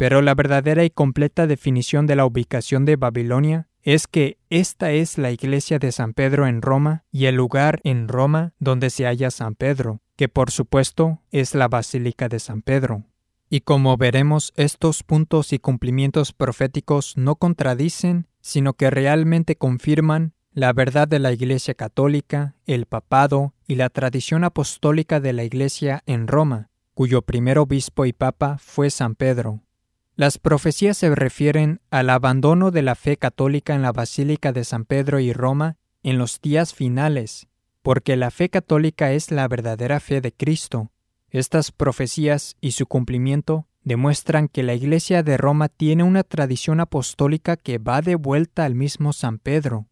Pero 0.00 0.22
la 0.22 0.34
verdadera 0.34 0.82
y 0.82 0.88
completa 0.88 1.46
definición 1.46 2.06
de 2.06 2.16
la 2.16 2.24
ubicación 2.24 2.86
de 2.86 2.96
Babilonia 2.96 3.68
es 3.82 4.06
que 4.06 4.38
esta 4.48 4.92
es 4.92 5.18
la 5.18 5.30
iglesia 5.30 5.78
de 5.78 5.92
San 5.92 6.14
Pedro 6.14 6.46
en 6.46 6.62
Roma 6.62 7.04
y 7.12 7.26
el 7.26 7.34
lugar 7.34 7.80
en 7.84 8.08
Roma 8.08 8.54
donde 8.58 8.88
se 8.88 9.04
halla 9.04 9.30
San 9.30 9.56
Pedro, 9.56 10.00
que 10.16 10.30
por 10.30 10.50
supuesto 10.50 11.20
es 11.30 11.54
la 11.54 11.68
Basílica 11.68 12.30
de 12.30 12.38
San 12.38 12.62
Pedro. 12.62 13.04
Y 13.50 13.60
como 13.60 13.98
veremos, 13.98 14.54
estos 14.56 15.02
puntos 15.02 15.52
y 15.52 15.58
cumplimientos 15.58 16.32
proféticos 16.32 17.18
no 17.18 17.36
contradicen, 17.36 18.26
sino 18.40 18.72
que 18.72 18.88
realmente 18.88 19.56
confirman 19.56 20.32
la 20.54 20.72
verdad 20.72 21.08
de 21.08 21.18
la 21.18 21.32
Iglesia 21.32 21.74
católica, 21.74 22.54
el 22.64 22.86
papado 22.86 23.52
y 23.68 23.74
la 23.74 23.90
tradición 23.90 24.44
apostólica 24.44 25.20
de 25.20 25.34
la 25.34 25.44
Iglesia 25.44 26.02
en 26.06 26.26
Roma, 26.26 26.70
cuyo 26.94 27.20
primer 27.20 27.58
obispo 27.58 28.06
y 28.06 28.14
papa 28.14 28.56
fue 28.58 28.88
San 28.88 29.14
Pedro. 29.14 29.60
Las 30.20 30.36
profecías 30.36 30.98
se 30.98 31.14
refieren 31.14 31.80
al 31.90 32.10
abandono 32.10 32.70
de 32.70 32.82
la 32.82 32.94
fe 32.94 33.16
católica 33.16 33.74
en 33.74 33.80
la 33.80 33.90
Basílica 33.90 34.52
de 34.52 34.64
San 34.64 34.84
Pedro 34.84 35.18
y 35.18 35.32
Roma 35.32 35.78
en 36.02 36.18
los 36.18 36.42
días 36.42 36.74
finales, 36.74 37.48
porque 37.80 38.16
la 38.16 38.30
fe 38.30 38.50
católica 38.50 39.12
es 39.12 39.30
la 39.30 39.48
verdadera 39.48 39.98
fe 39.98 40.20
de 40.20 40.30
Cristo. 40.30 40.90
Estas 41.30 41.72
profecías 41.72 42.58
y 42.60 42.72
su 42.72 42.84
cumplimiento 42.84 43.66
demuestran 43.82 44.48
que 44.48 44.62
la 44.62 44.74
Iglesia 44.74 45.22
de 45.22 45.38
Roma 45.38 45.70
tiene 45.70 46.02
una 46.02 46.22
tradición 46.22 46.80
apostólica 46.80 47.56
que 47.56 47.78
va 47.78 48.02
de 48.02 48.16
vuelta 48.16 48.66
al 48.66 48.74
mismo 48.74 49.14
San 49.14 49.38
Pedro. 49.38 49.86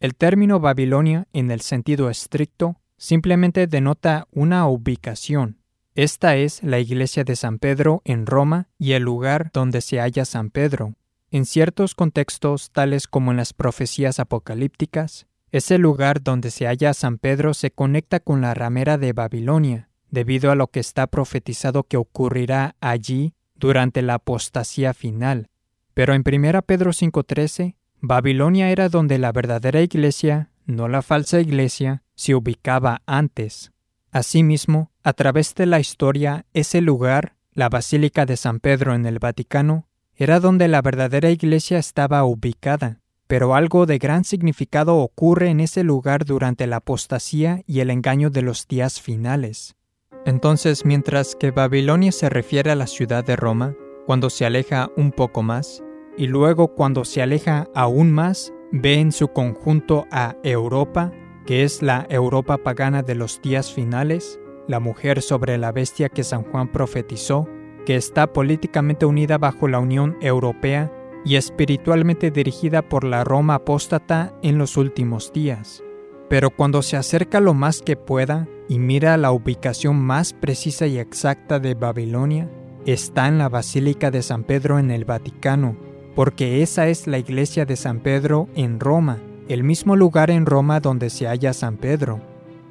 El 0.00 0.14
término 0.14 0.58
Babilonia, 0.58 1.28
en 1.34 1.50
el 1.50 1.60
sentido 1.60 2.08
estricto, 2.08 2.80
simplemente 2.96 3.66
denota 3.66 4.26
una 4.30 4.66
ubicación, 4.68 5.58
esta 5.96 6.36
es 6.36 6.62
la 6.62 6.78
iglesia 6.78 7.24
de 7.24 7.36
San 7.36 7.58
Pedro 7.58 8.02
en 8.04 8.26
Roma 8.26 8.68
y 8.78 8.92
el 8.92 9.02
lugar 9.02 9.50
donde 9.54 9.80
se 9.80 9.98
halla 9.98 10.26
San 10.26 10.50
Pedro. 10.50 10.94
En 11.30 11.46
ciertos 11.46 11.94
contextos, 11.94 12.70
tales 12.70 13.08
como 13.08 13.30
en 13.30 13.38
las 13.38 13.54
profecías 13.54 14.20
apocalípticas, 14.20 15.26
ese 15.52 15.78
lugar 15.78 16.22
donde 16.22 16.50
se 16.50 16.66
halla 16.66 16.92
San 16.92 17.16
Pedro 17.16 17.54
se 17.54 17.70
conecta 17.70 18.20
con 18.20 18.42
la 18.42 18.52
ramera 18.52 18.98
de 18.98 19.14
Babilonia, 19.14 19.88
debido 20.10 20.50
a 20.50 20.54
lo 20.54 20.66
que 20.66 20.80
está 20.80 21.06
profetizado 21.06 21.84
que 21.84 21.96
ocurrirá 21.96 22.76
allí 22.80 23.32
durante 23.54 24.02
la 24.02 24.14
apostasía 24.14 24.92
final. 24.92 25.48
Pero 25.94 26.12
en 26.12 26.22
1 26.22 26.60
Pedro 26.60 26.92
5:13, 26.92 27.74
Babilonia 28.02 28.70
era 28.70 28.90
donde 28.90 29.18
la 29.18 29.32
verdadera 29.32 29.80
iglesia, 29.80 30.50
no 30.66 30.88
la 30.88 31.00
falsa 31.00 31.40
iglesia, 31.40 32.02
se 32.14 32.34
ubicaba 32.34 33.00
antes. 33.06 33.72
Asimismo, 34.16 34.92
a 35.04 35.12
través 35.12 35.54
de 35.54 35.66
la 35.66 35.78
historia, 35.78 36.46
ese 36.54 36.80
lugar, 36.80 37.36
la 37.52 37.68
Basílica 37.68 38.24
de 38.24 38.38
San 38.38 38.60
Pedro 38.60 38.94
en 38.94 39.04
el 39.04 39.18
Vaticano, 39.18 39.88
era 40.14 40.40
donde 40.40 40.68
la 40.68 40.80
verdadera 40.80 41.28
iglesia 41.28 41.76
estaba 41.76 42.24
ubicada, 42.24 43.02
pero 43.26 43.54
algo 43.54 43.84
de 43.84 43.98
gran 43.98 44.24
significado 44.24 44.96
ocurre 44.96 45.50
en 45.50 45.60
ese 45.60 45.84
lugar 45.84 46.24
durante 46.24 46.66
la 46.66 46.76
apostasía 46.76 47.62
y 47.66 47.80
el 47.80 47.90
engaño 47.90 48.30
de 48.30 48.40
los 48.40 48.66
días 48.66 49.02
finales. 49.02 49.76
Entonces, 50.24 50.86
mientras 50.86 51.36
que 51.36 51.50
Babilonia 51.50 52.10
se 52.10 52.30
refiere 52.30 52.70
a 52.70 52.74
la 52.74 52.86
ciudad 52.86 53.22
de 53.22 53.36
Roma, 53.36 53.74
cuando 54.06 54.30
se 54.30 54.46
aleja 54.46 54.88
un 54.96 55.12
poco 55.12 55.42
más, 55.42 55.82
y 56.16 56.26
luego 56.26 56.68
cuando 56.68 57.04
se 57.04 57.20
aleja 57.20 57.68
aún 57.74 58.12
más, 58.12 58.50
ve 58.72 58.94
en 58.94 59.12
su 59.12 59.28
conjunto 59.28 60.06
a 60.10 60.36
Europa, 60.42 61.12
que 61.46 61.62
es 61.62 61.80
la 61.80 62.06
Europa 62.10 62.58
pagana 62.58 63.02
de 63.02 63.14
los 63.14 63.40
días 63.40 63.72
finales, 63.72 64.40
la 64.68 64.80
mujer 64.80 65.22
sobre 65.22 65.58
la 65.58 65.72
bestia 65.72 66.08
que 66.08 66.24
San 66.24 66.42
Juan 66.42 66.72
profetizó, 66.72 67.48
que 67.86 67.94
está 67.94 68.32
políticamente 68.32 69.06
unida 69.06 69.38
bajo 69.38 69.68
la 69.68 69.78
Unión 69.78 70.16
Europea 70.20 70.92
y 71.24 71.36
espiritualmente 71.36 72.30
dirigida 72.30 72.82
por 72.82 73.04
la 73.04 73.24
Roma 73.24 73.54
apóstata 73.54 74.34
en 74.42 74.58
los 74.58 74.76
últimos 74.76 75.32
días. 75.32 75.82
Pero 76.28 76.50
cuando 76.50 76.82
se 76.82 76.96
acerca 76.96 77.40
lo 77.40 77.54
más 77.54 77.80
que 77.80 77.96
pueda 77.96 78.48
y 78.68 78.80
mira 78.80 79.16
la 79.16 79.30
ubicación 79.30 79.96
más 79.96 80.32
precisa 80.32 80.88
y 80.88 80.98
exacta 80.98 81.60
de 81.60 81.74
Babilonia, 81.74 82.50
está 82.84 83.28
en 83.28 83.38
la 83.38 83.48
Basílica 83.48 84.10
de 84.10 84.22
San 84.22 84.42
Pedro 84.42 84.80
en 84.80 84.90
el 84.90 85.04
Vaticano, 85.04 85.76
porque 86.16 86.62
esa 86.62 86.88
es 86.88 87.06
la 87.06 87.18
iglesia 87.18 87.64
de 87.64 87.76
San 87.76 88.00
Pedro 88.00 88.48
en 88.56 88.80
Roma, 88.80 89.18
el 89.48 89.64
mismo 89.64 89.96
lugar 89.96 90.30
en 90.30 90.46
Roma 90.46 90.80
donde 90.80 91.10
se 91.10 91.26
halla 91.26 91.52
San 91.52 91.76
Pedro. 91.76 92.20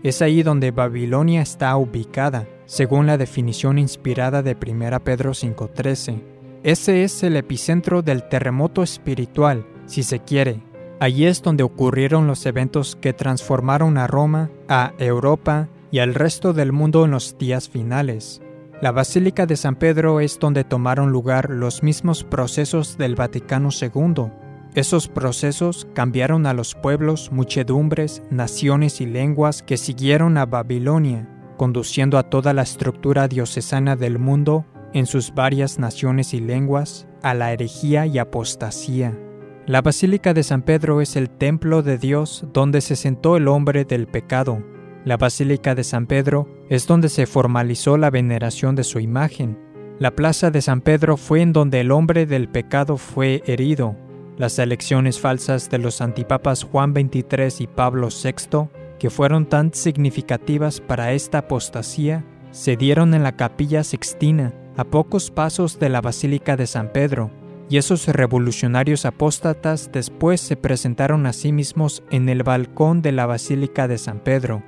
Es 0.04 0.22
ahí 0.22 0.44
donde 0.44 0.72
Babilonia 0.72 1.42
está 1.42 1.76
ubicada, 1.78 2.48
según 2.66 3.08
la 3.08 3.18
definición 3.18 3.80
inspirada 3.80 4.44
de 4.44 4.56
1 4.56 5.00
Pedro 5.04 5.32
5.13. 5.32 6.22
Ese 6.64 7.04
es 7.04 7.24
el 7.24 7.38
epicentro 7.38 8.02
del 8.02 8.28
terremoto 8.28 8.84
espiritual, 8.84 9.66
si 9.86 10.04
se 10.04 10.20
quiere. 10.20 10.62
Allí 11.00 11.26
es 11.26 11.42
donde 11.42 11.64
ocurrieron 11.64 12.28
los 12.28 12.46
eventos 12.46 12.96
que 12.96 13.14
transformaron 13.14 13.98
a 13.98 14.08
Roma, 14.08 14.50
a 14.68 14.94
Europa 14.98 15.70
y 15.92 16.00
al 16.00 16.14
resto 16.14 16.54
del 16.54 16.72
mundo 16.72 17.06
en 17.06 17.12
los 17.12 17.38
días 17.38 17.70
finales. 17.70 18.42
La 18.82 18.92
Basílica 18.92 19.46
de 19.46 19.56
San 19.56 19.76
Pedro 19.76 20.20
es 20.20 20.40
donde 20.40 20.64
tomaron 20.64 21.12
lugar 21.12 21.50
los 21.50 21.84
mismos 21.84 22.24
procesos 22.24 22.98
del 22.98 23.16
Vaticano 23.16 23.70
II, 23.70 24.32
esos 24.76 25.08
procesos 25.08 25.88
cambiaron 25.94 26.46
a 26.46 26.54
los 26.54 26.76
pueblos, 26.76 27.32
muchedumbres, 27.32 28.22
naciones 28.30 29.00
y 29.00 29.06
lenguas 29.06 29.64
que 29.64 29.78
siguieron 29.78 30.38
a 30.38 30.46
Babilonia, 30.46 31.30
conduciendo 31.56 32.18
a 32.18 32.24
toda 32.24 32.54
la 32.54 32.64
estructura 32.64 33.30
diocesana 33.30 33.96
del 33.96 34.20
mundo 34.20 34.66
en 34.94 35.06
sus 35.06 35.34
varias 35.34 35.80
naciones 35.80 36.34
y 36.34 36.42
lenguas 36.42 37.08
a 37.24 37.34
la 37.34 37.54
herejía 37.54 38.06
y 38.06 38.18
apostasía. 38.18 39.18
La 39.66 39.82
Basílica 39.82 40.34
de 40.34 40.44
San 40.44 40.62
Pedro 40.62 41.00
es 41.00 41.16
el 41.16 41.30
templo 41.30 41.82
de 41.82 41.98
Dios 41.98 42.46
donde 42.54 42.82
se 42.82 42.98
sentó 42.98 43.38
el 43.38 43.48
hombre 43.48 43.86
del 43.86 44.08
pecado. 44.08 44.62
La 45.06 45.16
Basílica 45.16 45.74
de 45.74 45.86
San 45.86 46.06
Pedro 46.06 46.50
es 46.70 46.86
donde 46.86 47.08
se 47.08 47.28
formalizó 47.28 47.98
la 47.98 48.10
veneración 48.10 48.76
de 48.76 48.84
su 48.84 49.00
imagen. 49.00 49.58
La 50.00 50.12
plaza 50.12 50.52
de 50.52 50.62
San 50.62 50.82
Pedro 50.82 51.16
fue 51.16 51.42
en 51.42 51.54
donde 51.54 51.80
el 51.80 51.92
hombre 51.92 52.26
del 52.26 52.50
pecado 52.50 52.98
fue 52.98 53.42
herido, 53.46 53.96
las 54.38 54.60
elecciones 54.60 55.20
falsas 55.20 55.70
de 55.70 55.78
los 55.78 56.02
antipapas 56.02 56.64
Juan 56.64 56.94
XXIII 56.94 57.64
y 57.64 57.68
Pablo 57.68 58.10
VI, 58.10 58.70
que 59.00 59.10
fueron 59.10 59.46
tan 59.46 59.74
significativas 59.74 60.82
para 60.82 61.14
esta 61.14 61.40
apostasía, 61.40 62.26
se 62.52 62.76
dieron 62.76 63.14
en 63.14 63.24
la 63.24 63.36
capilla 63.36 63.84
sixtina, 63.84 64.54
a 64.78 64.84
pocos 64.84 65.32
pasos 65.32 65.80
de 65.80 65.90
la 65.90 66.02
Basílica 66.02 66.58
de 66.58 66.68
San 66.68 66.92
Pedro, 66.92 67.32
y 67.70 67.78
esos 67.78 68.08
revolucionarios 68.08 69.06
apóstatas 69.06 69.90
después 69.92 70.40
se 70.40 70.56
presentaron 70.56 71.26
a 71.26 71.34
sí 71.34 71.52
mismos 71.52 72.04
en 72.12 72.30
el 72.30 72.44
balcón 72.44 73.02
de 73.02 73.12
la 73.12 73.26
Basílica 73.26 73.88
de 73.88 73.98
San 73.98 74.20
Pedro. 74.20 74.64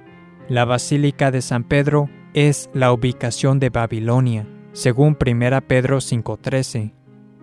La 0.50 0.66
Basílica 0.66 1.30
de 1.30 1.42
San 1.42 1.64
Pedro 1.64 2.10
es 2.34 2.70
la 2.74 2.92
ubicación 2.92 3.60
de 3.60 3.70
Babilonia, 3.70 4.48
según 4.72 5.18
1 5.20 5.62
Pedro 5.68 5.98
5.13. 5.98 6.94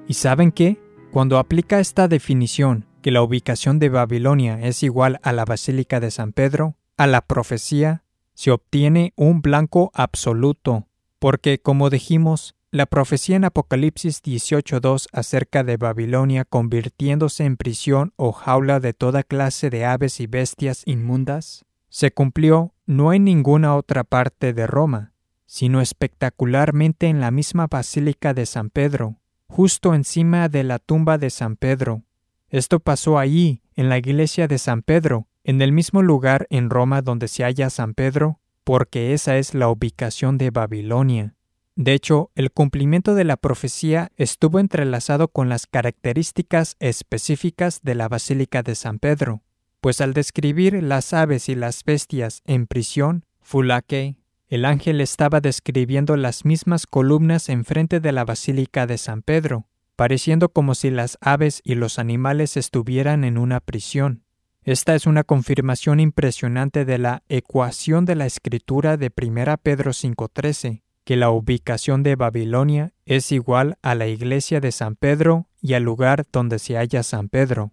¿Y 0.09 0.15
saben 0.15 0.51
qué? 0.51 0.84
Cuando 1.15 1.39
aplica 1.39 1.79
esta 1.79 2.09
definición, 2.09 2.87
que 3.01 3.13
la 3.13 3.23
ubicación 3.23 3.79
de 3.79 3.89
Babilonia 3.89 4.59
es 4.61 4.83
igual 4.83 5.21
a 5.23 5.33
la 5.33 5.45
Basílica 5.45 6.01
de 6.01 6.11
San 6.11 6.33
Pedro, 6.33 6.75
a 6.97 7.07
la 7.07 7.21
profecía, 7.21 8.03
se 8.35 8.51
obtiene 8.51 9.13
un 9.15 9.41
blanco 9.41 9.93
absoluto, 9.95 10.89
porque, 11.21 11.61
como 11.61 11.89
dijimos, 11.89 12.57
la 12.73 12.87
profecía 12.87 13.37
en 13.37 13.45
Apocalipsis 13.45 14.25
18.2 14.25 15.07
acerca 15.13 15.63
de 15.63 15.77
Babilonia 15.77 16.45
convirtiéndose 16.45 17.45
en 17.45 17.59
prisión 17.59 18.13
o 18.17 18.33
jaula 18.33 18.81
de 18.81 18.93
toda 18.93 19.23
clase 19.23 19.71
de 19.71 19.85
aves 19.85 20.19
y 20.19 20.27
bestias 20.27 20.83
inmundas, 20.85 21.65
se 21.91 22.11
cumplió 22.11 22.75
no 22.87 23.13
en 23.13 23.23
ninguna 23.23 23.77
otra 23.77 24.03
parte 24.03 24.53
de 24.53 24.67
Roma, 24.67 25.13
sino 25.47 25.81
espectacularmente 25.81 27.07
en 27.07 27.21
la 27.21 27.31
misma 27.31 27.69
Basílica 27.69 28.35
de 28.35 28.47
San 28.47 28.69
Pedro, 28.69 29.21
justo 29.49 29.95
encima 29.95 30.49
de 30.49 30.65
la 30.65 30.79
tumba 30.79 31.19
de 31.19 31.31
San 31.31 31.57
Pedro. 31.57 32.03
Esto 32.49 32.81
pasó 32.81 33.19
allí, 33.19 33.63
en 33.75 33.89
la 33.89 33.99
iglesia 33.99 34.49
de 34.49 34.59
San 34.59 34.83
Pedro, 34.83 35.27
en 35.43 35.61
el 35.61 35.73
mismo 35.73 36.03
lugar 36.03 36.47
en 36.51 36.71
Roma 36.71 37.03
donde 37.03 37.29
se 37.29 37.45
halla 37.45 37.71
San 37.71 37.95
Pedro, 37.95 38.41
porque 38.65 39.13
esa 39.13 39.37
es 39.37 39.55
la 39.55 39.69
ubicación 39.69 40.39
de 40.39 40.51
Babilonia. 40.51 41.35
De 41.77 41.93
hecho, 41.93 42.31
el 42.35 42.53
cumplimiento 42.53 43.15
de 43.15 43.25
la 43.25 43.37
profecía 43.37 44.11
estuvo 44.17 44.61
entrelazado 44.61 45.29
con 45.29 45.49
las 45.49 45.67
características 45.67 46.77
específicas 46.79 47.81
de 47.83 47.97
la 47.97 48.09
Basílica 48.09 48.63
de 48.63 48.77
San 48.77 49.01
Pedro, 49.01 49.43
pues 49.81 50.01
al 50.01 50.15
describir 50.15 50.83
las 50.83 51.13
aves 51.13 51.49
y 51.49 51.57
las 51.57 51.85
bestias 51.85 52.43
en 52.47 52.67
prisión, 52.67 53.27
Fulake, 53.43 54.17
el 54.55 54.65
ángel 54.67 55.01
estaba 55.01 55.41
describiendo 55.41 56.17
las 56.17 56.45
mismas 56.45 56.87
columnas 56.87 57.49
enfrente 57.49 57.99
de 57.99 58.13
la 58.13 58.25
Basílica 58.25 58.87
de 58.87 58.99
San 58.99 59.23
Pedro, 59.23 59.67
pareciendo 59.97 60.49
como 60.49 60.77
si 60.77 60.91
las 60.91 61.19
aves 61.21 61.61
y 61.65 61.75
los 61.75 61.99
animales 61.99 62.57
estuvieran 62.57 63.25
en 63.25 63.37
una 63.37 63.59
prisión. 63.59 64.23
Esta 64.63 64.95
es 64.95 65.07
una 65.07 65.25
confirmación 65.25 65.99
impresionante 65.99 66.85
de 66.85 66.99
la 66.99 67.25
ecuación 67.29 68.05
de 68.05 68.15
la 68.15 68.27
escritura 68.27 68.97
de 68.97 69.11
1 69.21 69.59
Pedro 69.59 69.91
5.13, 69.91 70.83
que 71.03 71.17
la 71.17 71.31
ubicación 71.31 72.05
de 72.05 72.15
Babilonia 72.15 72.93
es 73.07 73.33
igual 73.33 73.77
a 73.83 73.97
la 73.97 74.07
iglesia 74.07 74.61
de 74.61 74.71
San 74.71 74.95
Pedro 74.95 75.49
y 75.61 75.75
al 75.75 75.83
lugar 75.83 76.27
donde 76.31 76.61
se 76.61 76.77
halla 76.77 77.03
San 77.03 77.29
Pedro. 77.29 77.73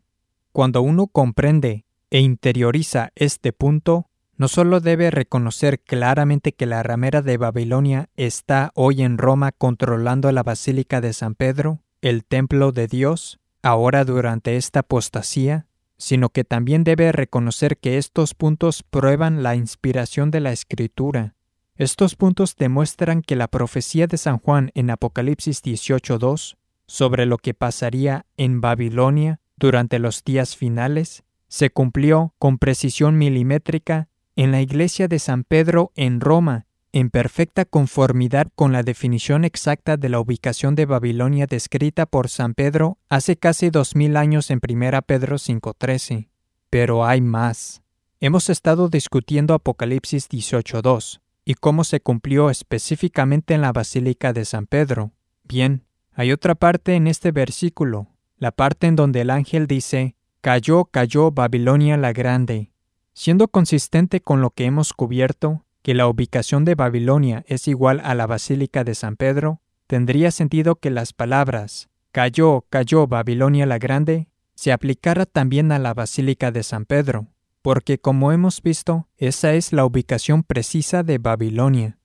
Cuando 0.52 0.82
uno 0.82 1.06
comprende 1.06 1.86
e 2.10 2.22
interioriza 2.22 3.12
este 3.16 3.54
punto, 3.54 4.10
no 4.42 4.48
solo 4.48 4.80
debe 4.80 5.12
reconocer 5.12 5.80
claramente 5.80 6.52
que 6.52 6.66
la 6.66 6.82
ramera 6.82 7.22
de 7.22 7.38
Babilonia 7.38 8.10
está 8.16 8.72
hoy 8.74 9.04
en 9.04 9.20
Roma 9.20 9.52
controlando 9.52 10.32
la 10.32 10.42
Basílica 10.42 11.00
de 11.00 11.14
San 11.14 11.36
Pedro, 11.36 11.84
el 12.02 12.26
templo 12.26 12.72
de 12.72 12.88
Dios, 12.88 13.40
ahora 13.62 14.04
durante 14.04 14.58
esta 14.58 14.80
apostasía, 14.80 15.68
sino 16.00 16.30
que 16.30 16.44
también 16.44 16.84
debe 16.84 17.12
reconocer 17.12 17.78
que 17.78 18.00
estos 18.00 18.34
puntos 18.34 18.82
prueban 18.82 19.44
la 19.44 19.56
inspiración 19.56 20.32
de 20.32 20.40
la 20.40 20.52
Escritura. 20.52 21.36
Estos 21.76 22.16
puntos 22.16 22.56
demuestran 22.56 23.22
que 23.22 23.36
la 23.36 23.48
profecía 23.48 24.08
de 24.08 24.18
San 24.18 24.40
Juan 24.40 24.72
en 24.74 24.90
Apocalipsis 24.90 25.62
18.2 25.62 26.58
sobre 26.88 27.28
lo 27.28 27.38
que 27.38 27.54
pasaría 27.54 28.26
en 28.38 28.60
Babilonia 28.60 29.40
durante 29.56 30.00
los 30.00 30.24
días 30.24 30.58
finales 30.58 31.22
se 31.48 31.70
cumplió 31.70 32.34
con 32.40 32.58
precisión 32.58 33.20
milimétrica 33.20 34.08
en 34.36 34.52
la 34.52 34.62
iglesia 34.62 35.08
de 35.08 35.20
San 35.20 35.44
Pedro 35.44 35.92
en 35.96 36.22
Roma, 36.22 36.66
en 36.94 37.10
perfecta 37.10 37.66
conformidad 37.66 38.48
con 38.56 38.72
la 38.72 38.84
definición 38.84 39.46
exacta 39.46 39.98
de 39.98 40.10
la 40.10 40.20
ubicación 40.20 40.76
de 40.76 40.86
Babilonia 40.86 41.48
descrita 41.48 42.06
por 42.06 42.30
San 42.30 42.54
Pedro 42.54 42.98
hace 43.10 43.38
casi 43.38 43.70
dos 43.70 43.96
mil 43.96 44.18
años 44.18 44.52
en 44.52 44.60
1 44.68 45.02
Pedro 45.04 45.38
5.13. 45.38 46.30
Pero 46.70 47.06
hay 47.06 47.22
más. 47.22 47.82
Hemos 48.20 48.50
estado 48.50 48.90
discutiendo 48.90 49.54
Apocalipsis 49.54 50.30
18.2 50.30 51.22
y 51.46 51.56
cómo 51.56 51.84
se 51.84 52.02
cumplió 52.02 52.50
específicamente 52.50 53.54
en 53.54 53.62
la 53.62 53.72
Basílica 53.72 54.34
de 54.34 54.46
San 54.46 54.68
Pedro. 54.68 55.12
Bien, 55.44 55.86
hay 56.14 56.32
otra 56.32 56.56
parte 56.56 56.96
en 56.96 57.08
este 57.08 57.32
versículo, 57.32 58.08
la 58.38 58.52
parte 58.52 58.88
en 58.88 58.96
donde 58.96 59.22
el 59.22 59.30
ángel 59.30 59.66
dice, 59.66 60.16
Cayó, 60.42 60.86
cayó 60.86 61.32
Babilonia 61.32 61.98
la 61.98 62.14
Grande, 62.14 62.71
Siendo 63.14 63.48
consistente 63.48 64.22
con 64.22 64.42
lo 64.42 64.52
que 64.52 64.66
hemos 64.66 64.94
cubierto, 64.94 65.66
que 65.82 65.94
la 65.94 66.08
ubicación 66.08 66.66
de 66.66 66.76
Babilonia 66.76 67.44
es 67.48 67.68
igual 67.68 68.02
a 68.04 68.16
la 68.16 68.28
Basílica 68.28 68.84
de 68.84 68.96
San 68.96 69.16
Pedro, 69.16 69.62
tendría 69.88 70.32
sentido 70.32 70.76
que 70.76 70.90
las 70.92 71.12
palabras 71.12 71.90
cayó, 72.12 72.66
cayó 72.70 73.08
Babilonia 73.08 73.66
la 73.66 73.80
Grande 73.80 74.28
se 74.56 74.72
aplicara 74.72 75.26
también 75.26 75.72
a 75.72 75.80
la 75.80 75.94
Basílica 75.94 76.52
de 76.52 76.64
San 76.64 76.86
Pedro, 76.86 77.28
porque 77.62 77.98
como 77.98 78.32
hemos 78.32 78.62
visto, 78.62 79.08
esa 79.18 79.54
es 79.54 79.74
la 79.74 79.86
ubicación 79.86 80.44
precisa 80.44 81.04
de 81.04 81.18
Babilonia. 81.18 81.98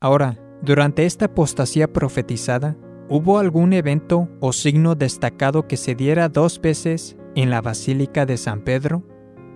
Ahora, 0.00 0.38
durante 0.62 1.06
esta 1.06 1.26
apostasía 1.26 1.92
profetizada, 1.92 2.76
¿hubo 3.08 3.38
algún 3.38 3.72
evento 3.72 4.28
o 4.40 4.52
signo 4.52 4.94
destacado 4.94 5.66
que 5.66 5.76
se 5.76 5.94
diera 5.94 6.28
dos 6.28 6.60
veces 6.60 7.16
en 7.34 7.50
la 7.50 7.60
Basílica 7.62 8.26
de 8.26 8.36
San 8.36 8.62
Pedro? 8.62 9.04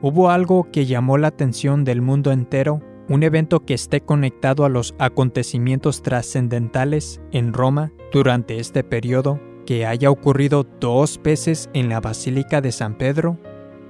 Hubo 0.05 0.31
algo 0.31 0.69
que 0.73 0.85
llamó 0.85 1.17
la 1.17 1.29
atención 1.29 1.85
del 1.85 2.03
mundo 2.03 2.33
entero, 2.33 2.81
un 3.09 3.23
evento 3.23 3.65
que 3.65 3.75
esté 3.75 4.01
conectado 4.01 4.65
a 4.65 4.69
los 4.69 4.97
acontecimientos 4.99 6.03
trascendentales 6.03 7.21
en 7.31 7.53
Roma 7.53 7.93
durante 8.13 8.59
este 8.59 8.83
periodo, 8.83 9.41
que 9.65 9.87
haya 9.87 10.11
ocurrido 10.11 10.67
dos 10.81 11.21
veces 11.23 11.71
en 11.73 11.89
la 11.89 12.01
Basílica 12.01 12.61
de 12.61 12.73
San 12.73 12.99
Pedro. 12.99 13.39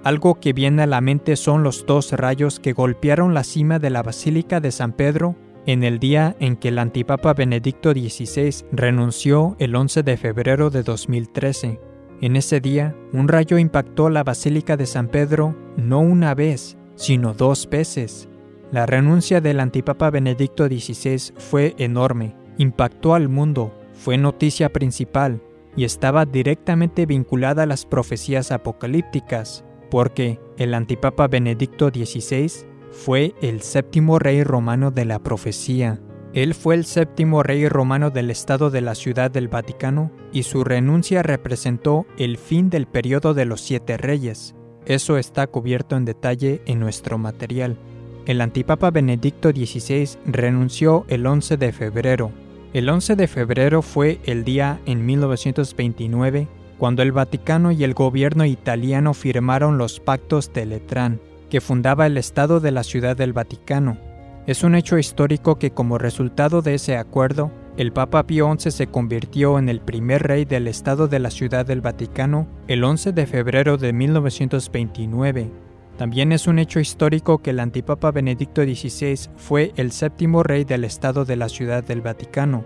Algo 0.05 0.39
que 0.39 0.53
viene 0.53 0.83
a 0.83 0.87
la 0.87 1.01
mente 1.01 1.35
son 1.35 1.63
los 1.63 1.87
dos 1.87 2.13
rayos 2.13 2.61
que 2.61 2.75
golpearon 2.75 3.33
la 3.33 3.43
cima 3.43 3.79
de 3.79 3.89
la 3.89 4.03
Basílica 4.03 4.61
de 4.61 4.71
San 4.71 4.93
Pedro 4.93 5.35
en 5.65 5.83
el 5.83 5.99
día 5.99 6.37
en 6.41 6.57
que 6.57 6.69
el 6.69 6.79
antipapa 6.79 7.33
Benedicto 7.33 7.93
XVI 7.93 8.67
renunció 8.71 9.57
el 9.59 9.75
11 9.75 10.03
de 10.03 10.17
febrero 10.19 10.69
de 10.69 10.83
2013. 10.83 11.92
En 12.23 12.37
ese 12.37 12.61
día, 12.61 12.95
un 13.13 13.27
rayo 13.27 13.59
impactó 13.59 14.09
la 14.09 14.23
Basílica 14.23 14.77
de 14.77 14.87
San 14.87 15.09
Pedro 15.09 15.57
no 15.77 15.99
una 15.99 16.37
vez, 16.37 16.79
sino 16.95 17.35
dos 17.35 17.69
veces. 17.69 18.29
La 18.71 18.87
renuncia 18.87 19.41
del 19.41 19.59
antipapa 19.59 20.09
Benedicto 20.09 20.69
XVI 20.69 21.35
fue 21.37 21.75
enorme, 21.79 22.37
impactó 22.59 23.17
al 23.17 23.29
mundo, 23.29 23.77
fue 23.93 24.19
noticia 24.19 24.73
principal 24.73 25.43
y 25.77 25.83
estaba 25.83 26.25
directamente 26.25 27.07
vinculada 27.07 27.65
a 27.65 27.67
las 27.67 27.87
profecías 27.87 28.53
apocalípticas, 28.53 29.65
porque 29.91 30.39
el 30.59 30.75
antipapa 30.75 31.27
Benedicto 31.27 31.89
XVI 31.89 32.53
fue 32.93 33.35
el 33.43 33.63
séptimo 33.63 34.21
rey 34.21 34.45
romano 34.45 34.93
de 34.93 35.07
la 35.07 35.19
profecía. 35.19 36.01
Él 36.35 36.55
fue 36.55 36.77
el 36.77 36.87
séptimo 36.87 37.43
rey 37.43 37.69
romano 37.69 38.09
del 38.09 38.31
Estado 38.31 38.71
de 38.71 38.81
la 38.81 38.95
Ciudad 38.95 39.31
del 39.31 39.49
Vaticano 39.49 40.11
y 40.33 40.45
su 40.45 40.65
renuncia 40.65 41.23
representó 41.23 42.07
el 42.17 42.39
fin 42.39 42.71
del 42.71 42.87
periodo 42.87 43.35
de 43.35 43.45
los 43.45 43.61
siete 43.61 43.99
reyes. 43.99 44.55
Eso 44.87 45.19
está 45.19 45.47
cubierto 45.47 45.95
en 45.95 46.07
detalle 46.07 46.63
en 46.65 46.81
nuestro 46.81 47.19
material. 47.19 47.77
El 48.25 48.41
antipapa 48.41 48.91
Benedicto 48.91 49.51
XVI 49.51 50.09
renunció 50.25 51.05
el 51.09 51.27
11 51.27 51.59
de 51.59 51.73
febrero. 51.73 52.33
El 52.73 52.89
11 52.89 53.15
de 53.15 53.29
febrero 53.29 53.83
fue 53.83 54.19
el 54.25 54.45
día 54.45 54.81
en 54.87 55.05
1929 55.05 56.49
cuando 56.79 57.03
el 57.03 57.13
Vaticano 57.13 57.73
y 57.73 57.85
el 57.85 57.93
gobierno 57.93 58.47
italiano 58.47 59.13
firmaron 59.13 59.77
los 59.77 60.01
pactos 60.01 60.51
de 60.55 60.65
Letrán, 60.65 61.21
que 61.51 61.61
fundaba 61.61 62.07
el 62.07 62.17
Estado 62.17 62.59
de 62.59 62.73
la 62.73 62.83
Ciudad 62.85 63.17
del 63.17 63.35
Vaticano 63.35 63.99
es 64.47 64.65
un 64.65 64.75
hecho 64.75 64.99
histórico 64.99 65.57
que 65.57 65.71
como 65.71 65.99
resultado 65.99 66.63
de 66.63 66.75
ese 66.75 66.97
acuerdo, 66.97 67.53
el 67.77 67.93
Papa 67.93 68.27
Pío 68.27 68.53
XI 68.59 68.71
se 68.71 68.87
convirtió 68.89 69.59
en 69.59 69.69
el 69.69 69.81
primer 69.81 70.25
rey 70.25 70.45
del 70.45 70.67
Estado 70.67 71.07
de 71.07 71.21
la 71.21 71.31
Ciudad 71.31 71.65
del 71.65 71.81
Vaticano 71.81 72.49
el 72.67 72.83
11 72.83 73.13
de 73.13 73.27
febrero 73.27 73.77
de 73.77 73.93
1929. 73.93 75.51
También 75.97 76.33
es 76.33 76.47
un 76.47 76.59
hecho 76.59 76.81
histórico 76.81 77.39
que 77.39 77.51
el 77.51 77.61
antipapa 77.61 78.11
Benedicto 78.11 78.63
XVI 78.63 79.31
fue 79.37 79.73
el 79.77 79.93
séptimo 79.93 80.43
rey 80.43 80.65
del 80.65 80.85
Estado 80.85 81.25
de 81.25 81.37
la 81.37 81.49
Ciudad 81.49 81.85
del 81.85 82.01
Vaticano. 82.01 82.65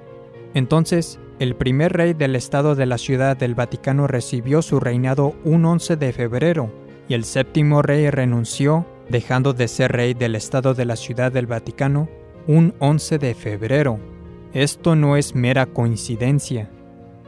Entonces, 0.54 1.20
el 1.38 1.54
primer 1.54 1.92
rey 1.92 2.14
del 2.14 2.34
Estado 2.34 2.74
de 2.74 2.86
la 2.86 2.96
Ciudad 2.96 3.36
del 3.36 3.54
Vaticano 3.54 4.06
recibió 4.06 4.62
su 4.62 4.80
reinado 4.80 5.34
un 5.44 5.66
11 5.66 5.96
de 5.96 6.12
febrero 6.14 6.72
y 7.08 7.14
el 7.14 7.24
séptimo 7.24 7.82
rey 7.82 8.08
renunció 8.08 8.86
dejando 9.08 9.52
de 9.52 9.68
ser 9.68 9.92
rey 9.92 10.14
del 10.14 10.34
Estado 10.34 10.74
de 10.74 10.84
la 10.84 10.96
Ciudad 10.96 11.32
del 11.32 11.46
Vaticano 11.46 12.08
un 12.46 12.74
11 12.78 13.18
de 13.18 13.34
febrero. 13.34 13.98
Esto 14.52 14.96
no 14.96 15.16
es 15.16 15.34
mera 15.34 15.66
coincidencia. 15.66 16.70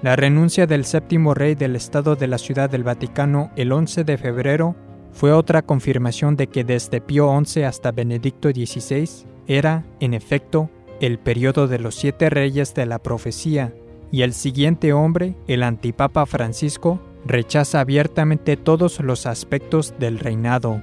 La 0.02 0.16
renuncia 0.16 0.66
del 0.66 0.84
séptimo 0.84 1.34
rey 1.34 1.54
del 1.54 1.74
Estado 1.74 2.14
de 2.14 2.28
la 2.28 2.38
Ciudad 2.38 2.70
del 2.70 2.84
Vaticano 2.84 3.50
el 3.56 3.72
11 3.72 4.04
de 4.04 4.16
febrero 4.16 4.76
fue 5.12 5.32
otra 5.32 5.62
confirmación 5.62 6.36
de 6.36 6.46
que 6.46 6.62
desde 6.62 7.00
Pío 7.00 7.36
XI 7.44 7.64
hasta 7.64 7.90
Benedicto 7.90 8.50
XVI 8.50 9.26
era, 9.48 9.84
en 9.98 10.14
efecto, 10.14 10.70
el 11.00 11.18
periodo 11.18 11.66
de 11.66 11.78
los 11.78 11.96
siete 11.96 12.30
reyes 12.30 12.74
de 12.74 12.86
la 12.86 13.00
profecía, 13.00 13.74
y 14.10 14.22
el 14.22 14.32
siguiente 14.32 14.92
hombre, 14.92 15.34
el 15.48 15.62
antipapa 15.62 16.26
Francisco, 16.26 17.00
rechaza 17.26 17.80
abiertamente 17.80 18.56
todos 18.56 19.00
los 19.00 19.26
aspectos 19.26 19.94
del 19.98 20.18
reinado. 20.18 20.82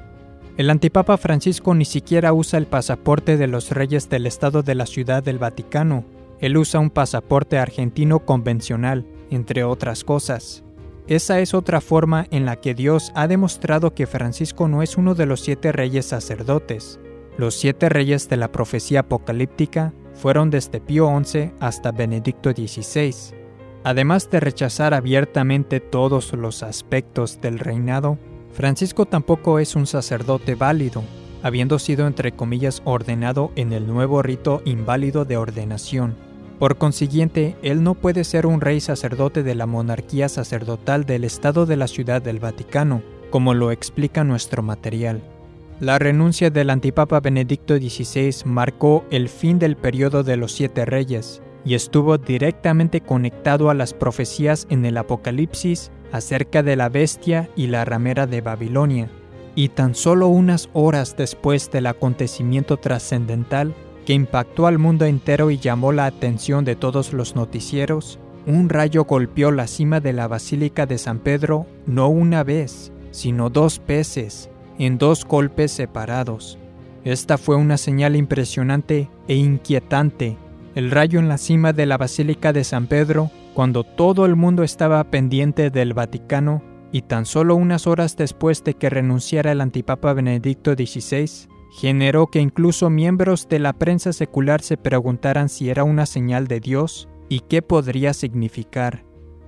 El 0.57 0.69
antipapa 0.69 1.17
Francisco 1.17 1.75
ni 1.75 1.83
siquiera 1.83 2.31
usa 2.31 2.57
el 2.57 2.65
pasaporte 2.65 3.35
de 3.35 3.47
los 3.47 3.71
reyes 3.71 4.07
del 4.07 4.25
Estado 4.25 4.63
de 4.63 4.73
la 4.73 4.85
Ciudad 4.85 5.21
del 5.21 5.37
Vaticano. 5.37 6.05
Él 6.39 6.55
usa 6.55 6.79
un 6.79 6.89
pasaporte 6.89 7.57
argentino 7.57 8.19
convencional, 8.19 9.05
entre 9.29 9.65
otras 9.65 10.05
cosas. 10.05 10.63
Esa 11.07 11.41
es 11.41 11.53
otra 11.53 11.81
forma 11.81 12.25
en 12.31 12.45
la 12.45 12.55
que 12.55 12.73
Dios 12.73 13.11
ha 13.15 13.27
demostrado 13.27 13.93
que 13.93 14.07
Francisco 14.07 14.69
no 14.69 14.81
es 14.81 14.95
uno 14.95 15.13
de 15.13 15.25
los 15.25 15.41
siete 15.41 15.73
reyes 15.73 16.05
sacerdotes. 16.05 17.01
Los 17.37 17.55
siete 17.55 17.89
reyes 17.89 18.29
de 18.29 18.37
la 18.37 18.53
profecía 18.53 19.01
apocalíptica 19.01 19.93
fueron 20.13 20.51
desde 20.51 20.79
Pío 20.79 21.11
XI 21.21 21.51
hasta 21.59 21.91
Benedicto 21.91 22.51
XVI. 22.51 23.13
Además 23.83 24.29
de 24.29 24.39
rechazar 24.39 24.93
abiertamente 24.93 25.81
todos 25.81 26.31
los 26.31 26.63
aspectos 26.63 27.41
del 27.41 27.59
reinado, 27.59 28.17
Francisco 28.55 29.05
tampoco 29.05 29.59
es 29.59 29.75
un 29.75 29.85
sacerdote 29.85 30.55
válido, 30.55 31.03
habiendo 31.43 31.77
sido 31.77 32.07
entre 32.07 32.31
comillas 32.31 32.81
ordenado 32.85 33.51
en 33.57 33.73
el 33.73 33.85
nuevo 33.85 34.21
rito 34.21 34.61
inválido 34.63 35.25
de 35.25 35.35
ordenación. 35.35 36.15
Por 36.57 36.77
consiguiente, 36.77 37.57
él 37.63 37.83
no 37.83 37.95
puede 37.95 38.23
ser 38.23 38.45
un 38.45 38.61
rey 38.61 38.79
sacerdote 38.79 39.43
de 39.43 39.55
la 39.55 39.65
monarquía 39.65 40.29
sacerdotal 40.29 41.03
del 41.03 41.25
Estado 41.25 41.65
de 41.65 41.75
la 41.75 41.87
Ciudad 41.87 42.21
del 42.21 42.39
Vaticano, 42.39 43.01
como 43.29 43.53
lo 43.53 43.71
explica 43.71 44.23
nuestro 44.23 44.63
material. 44.63 45.21
La 45.81 45.99
renuncia 45.99 46.49
del 46.49 46.69
antipapa 46.69 47.19
Benedicto 47.19 47.75
XVI 47.75 48.33
marcó 48.45 49.03
el 49.11 49.27
fin 49.27 49.59
del 49.59 49.75
periodo 49.75 50.23
de 50.23 50.37
los 50.37 50.53
siete 50.53 50.85
reyes 50.85 51.41
y 51.65 51.75
estuvo 51.75 52.17
directamente 52.17 53.01
conectado 53.01 53.69
a 53.69 53.73
las 53.73 53.93
profecías 53.93 54.65
en 54.69 54.85
el 54.85 54.95
Apocalipsis 54.95 55.91
acerca 56.11 56.63
de 56.63 56.75
la 56.75 56.89
bestia 56.89 57.49
y 57.55 57.67
la 57.67 57.85
ramera 57.85 58.27
de 58.27 58.41
Babilonia, 58.41 59.09
y 59.55 59.69
tan 59.69 59.95
solo 59.95 60.27
unas 60.27 60.69
horas 60.73 61.15
después 61.17 61.71
del 61.71 61.87
acontecimiento 61.87 62.77
trascendental 62.77 63.73
que 64.05 64.13
impactó 64.13 64.67
al 64.67 64.77
mundo 64.77 65.05
entero 65.05 65.49
y 65.51 65.57
llamó 65.57 65.91
la 65.91 66.05
atención 66.05 66.63
de 66.65 66.75
todos 66.75 67.13
los 67.13 67.35
noticieros, 67.35 68.19
un 68.45 68.69
rayo 68.69 69.05
golpeó 69.05 69.51
la 69.51 69.65
cima 69.65 69.99
de 69.99 70.13
la 70.13 70.27
Basílica 70.27 70.85
de 70.85 70.99
San 70.99 71.19
Pedro 71.19 71.65
no 71.87 72.09
una 72.09 72.43
vez, 72.43 72.91
sino 73.11 73.49
dos 73.49 73.79
peces, 73.79 74.49
en 74.77 74.97
dos 74.97 75.25
golpes 75.25 75.71
separados. 75.71 76.59
Esta 77.03 77.37
fue 77.37 77.55
una 77.55 77.77
señal 77.77 78.15
impresionante 78.15 79.09
e 79.27 79.35
inquietante. 79.35 80.37
El 80.75 80.91
rayo 80.91 81.19
en 81.19 81.29
la 81.29 81.37
cima 81.37 81.73
de 81.73 81.85
la 81.85 81.97
Basílica 81.97 82.53
de 82.53 82.63
San 82.63 82.87
Pedro, 82.87 83.31
cuando 83.55 83.85
todo 83.85 84.25
el 84.25 84.35
mundo 84.35 84.63
estaba 84.63 85.01
pendiente 85.05 85.69
del 85.69 85.93
Vaticano, 85.93 86.61
y 86.91 87.01
tan 87.03 87.25
solo 87.25 87.55
unas 87.55 87.87
horas 87.87 88.15
después 88.15 88.63
de 88.63 88.75
que 88.75 88.89
renunciara 88.89 89.53
el 89.53 89.61
antipapa 89.61 90.13
Benedicto 90.13 90.73
XVI, 90.73 91.47
generó 91.79 92.27
que 92.27 92.39
incluso 92.39 92.89
miembros 92.89 93.47
de 93.47 93.59
la 93.59 93.73
prensa 93.73 94.13
secular 94.13 94.61
se 94.61 94.77
preguntaran 94.77 95.49
si 95.49 95.69
era 95.69 95.83
una 95.85 96.05
señal 96.05 96.47
de 96.47 96.59
Dios 96.59 97.07
y 97.29 97.39
qué 97.41 97.61
podría 97.61 98.13
significar. 98.13 99.05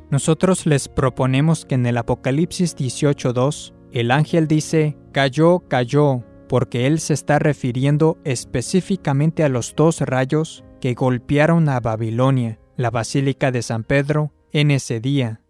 Nosotros 0.10 0.66
les 0.66 0.88
proponemos 0.88 1.66
que 1.66 1.76
en 1.76 1.86
el 1.86 1.98
Apocalipsis 1.98 2.78
18.2 2.78 3.74
el 3.92 4.12
ángel 4.12 4.48
dice, 4.48 4.98
cayó, 5.12 5.60
cayó, 5.68 6.24
porque 6.48 6.88
él 6.88 7.00
se 7.00 7.14
está 7.14 7.40
refiriendo 7.40 8.18
específicamente 8.24 9.44
a 9.44 9.50
los 9.50 9.76
dos 9.76 10.00
rayos 10.00 10.64
que 10.80 10.94
golpearon 10.94 11.68
a 11.68 11.82
Babilonia, 11.82 12.60
la 12.78 12.92
Basílica 12.92 13.52
de 13.52 13.64
San 13.64 13.84
Pedro, 13.84 14.32
en 14.54 14.72
ese 14.72 15.00
día. 15.00 15.42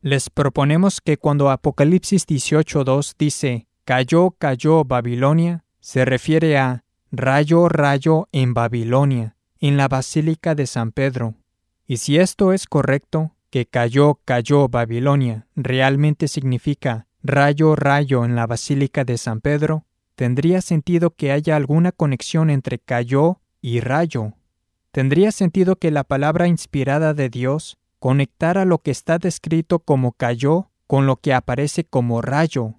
Les 0.00 0.28
proponemos 0.28 1.00
que 1.00 1.16
cuando 1.16 1.48
Apocalipsis 1.48 2.26
18.2 2.26 3.14
dice, 3.16 3.68
cayó, 3.84 4.32
cayó 4.32 4.84
Babilonia, 4.84 5.64
se 5.78 6.04
refiere 6.04 6.58
a 6.58 6.84
rayo, 7.12 7.68
rayo 7.68 8.28
en 8.32 8.52
Babilonia, 8.52 9.36
en 9.60 9.76
la 9.76 9.86
Basílica 9.86 10.56
de 10.56 10.66
San 10.66 10.90
Pedro. 10.90 11.34
Y 11.86 11.98
si 11.98 12.18
esto 12.18 12.52
es 12.52 12.66
correcto, 12.66 13.36
que 13.48 13.66
cayó, 13.66 14.18
cayó 14.24 14.68
Babilonia 14.68 15.46
realmente 15.54 16.26
significa 16.26 17.06
rayo, 17.22 17.76
rayo 17.76 18.24
en 18.24 18.34
la 18.34 18.46
Basílica 18.46 19.04
de 19.04 19.18
San 19.18 19.40
Pedro, 19.40 19.86
tendría 20.16 20.60
sentido 20.60 21.10
que 21.10 21.30
haya 21.30 21.54
alguna 21.54 21.92
conexión 21.92 22.50
entre 22.50 22.78
cayó 22.78 23.40
y 23.60 23.80
rayo. 23.80 24.34
Tendría 24.92 25.32
sentido 25.32 25.76
que 25.76 25.90
la 25.90 26.04
palabra 26.04 26.46
inspirada 26.46 27.14
de 27.14 27.30
Dios 27.30 27.78
conectara 27.98 28.66
lo 28.66 28.78
que 28.78 28.90
está 28.90 29.18
descrito 29.18 29.78
como 29.78 30.12
cayó 30.12 30.70
con 30.86 31.06
lo 31.06 31.16
que 31.16 31.32
aparece 31.32 31.84
como 31.84 32.20
rayo. 32.20 32.74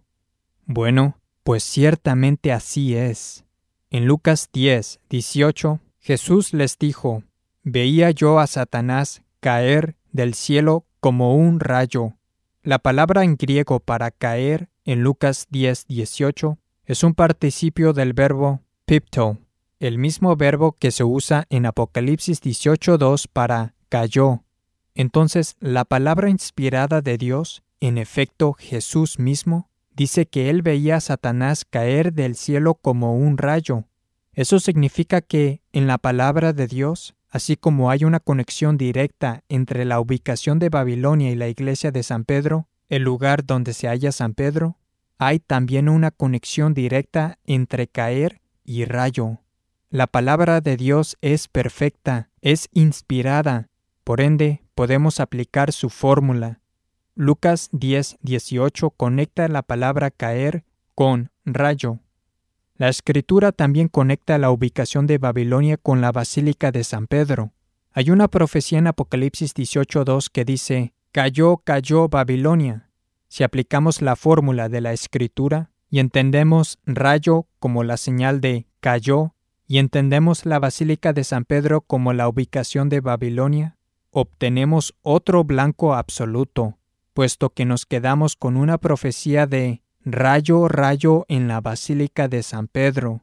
Bueno, 0.65 1.17
pues 1.43 1.63
ciertamente 1.63 2.51
así 2.51 2.95
es. 2.95 3.45
En 3.89 4.05
Lucas 4.05 4.49
10, 4.53 4.99
18, 5.09 5.79
Jesús 5.99 6.53
les 6.53 6.77
dijo, 6.77 7.23
Veía 7.63 8.11
yo 8.11 8.39
a 8.39 8.45
Satanás 8.45 9.23
caer 9.39 9.95
del 10.11 10.35
cielo 10.35 10.85
como 10.99 11.35
un 11.35 11.59
rayo. 11.59 12.13
La 12.61 12.77
palabra 12.77 13.23
en 13.23 13.35
griego 13.35 13.79
para 13.79 14.11
caer 14.11 14.69
en 14.85 15.01
Lucas 15.01 15.47
10, 15.49 15.87
18 15.87 16.59
es 16.85 17.03
un 17.03 17.13
participio 17.15 17.93
del 17.93 18.13
verbo 18.13 18.61
pipto, 18.85 19.39
el 19.83 19.97
mismo 19.97 20.37
verbo 20.37 20.71
que 20.71 20.91
se 20.91 21.03
usa 21.03 21.45
en 21.49 21.65
Apocalipsis 21.65 22.41
18.2 22.41 23.27
para 23.31 23.75
cayó. 23.89 24.45
Entonces, 24.95 25.57
la 25.59 25.83
palabra 25.83 26.29
inspirada 26.29 27.01
de 27.01 27.17
Dios, 27.17 27.63
en 27.81 27.97
efecto 27.97 28.53
Jesús 28.53 29.19
mismo, 29.19 29.69
dice 29.93 30.25
que 30.25 30.49
él 30.49 30.61
veía 30.61 30.95
a 30.95 31.01
Satanás 31.01 31.65
caer 31.69 32.13
del 32.13 32.35
cielo 32.35 32.75
como 32.75 33.17
un 33.17 33.37
rayo. 33.37 33.83
Eso 34.31 34.61
significa 34.61 35.19
que, 35.19 35.61
en 35.73 35.85
la 35.85 35.97
palabra 35.97 36.53
de 36.53 36.67
Dios, 36.67 37.13
así 37.29 37.57
como 37.57 37.91
hay 37.91 38.05
una 38.05 38.21
conexión 38.21 38.77
directa 38.77 39.43
entre 39.49 39.83
la 39.83 39.99
ubicación 39.99 40.59
de 40.59 40.69
Babilonia 40.69 41.29
y 41.29 41.35
la 41.35 41.49
iglesia 41.49 41.91
de 41.91 42.03
San 42.03 42.23
Pedro, 42.23 42.69
el 42.87 43.03
lugar 43.03 43.45
donde 43.45 43.73
se 43.73 43.89
halla 43.89 44.13
San 44.13 44.33
Pedro, 44.33 44.77
hay 45.17 45.39
también 45.39 45.89
una 45.89 46.09
conexión 46.09 46.73
directa 46.73 47.37
entre 47.43 47.87
caer 47.87 48.39
y 48.63 48.85
rayo. 48.85 49.42
La 49.93 50.07
palabra 50.07 50.59
de 50.59 50.75
Dios 50.75 51.19
es 51.21 51.47
perfecta, 51.47 52.31
es 52.41 52.67
inspirada, 52.73 53.69
por 54.03 54.21
ende 54.21 54.63
podemos 54.73 55.19
aplicar 55.19 55.71
su 55.71 55.91
fórmula. 55.91 56.61
Lucas 57.13 57.69
10, 57.73 58.17
18 58.23 58.89
conecta 58.89 59.47
la 59.49 59.61
palabra 59.61 60.09
caer 60.09 60.63
con 60.95 61.29
rayo. 61.45 61.99
La 62.75 62.89
escritura 62.89 63.51
también 63.51 63.87
conecta 63.87 64.39
la 64.39 64.49
ubicación 64.49 65.05
de 65.05 65.19
Babilonia 65.19 65.77
con 65.77 66.01
la 66.01 66.11
Basílica 66.11 66.71
de 66.71 66.83
San 66.83 67.05
Pedro. 67.05 67.53
Hay 67.91 68.09
una 68.09 68.29
profecía 68.29 68.79
en 68.79 68.87
Apocalipsis 68.87 69.53
18.2 69.53 70.31
que 70.31 70.43
dice, 70.43 70.95
Cayó, 71.11 71.57
cayó 71.57 72.09
Babilonia. 72.09 72.89
Si 73.27 73.43
aplicamos 73.43 74.01
la 74.01 74.15
fórmula 74.15 74.69
de 74.69 74.81
la 74.81 74.91
escritura 74.91 75.69
y 75.87 75.99
entendemos 75.99 76.79
rayo 76.83 77.45
como 77.59 77.83
la 77.83 77.97
señal 77.97 78.41
de 78.41 78.65
cayó 78.79 79.35
y 79.67 79.77
entendemos 79.77 80.45
la 80.45 80.59
Basílica 80.59 81.13
de 81.13 81.23
San 81.23 81.45
Pedro 81.45 81.81
como 81.81 82.13
la 82.13 82.27
ubicación 82.27 82.89
de 82.89 82.99
Babilonia, 82.99 83.77
obtenemos 84.11 84.93
otro 85.01 85.43
blanco 85.43 85.95
absoluto, 85.95 86.77
puesto 87.13 87.49
que 87.49 87.65
nos 87.65 87.85
quedamos 87.85 88.35
con 88.35 88.57
una 88.57 88.77
profecía 88.77 89.47
de 89.47 89.81
rayo, 90.05 90.67
rayo 90.67 91.25
en 91.27 91.47
la 91.47 91.61
Basílica 91.61 92.27
de 92.27 92.43
San 92.43 92.67
Pedro. 92.67 93.21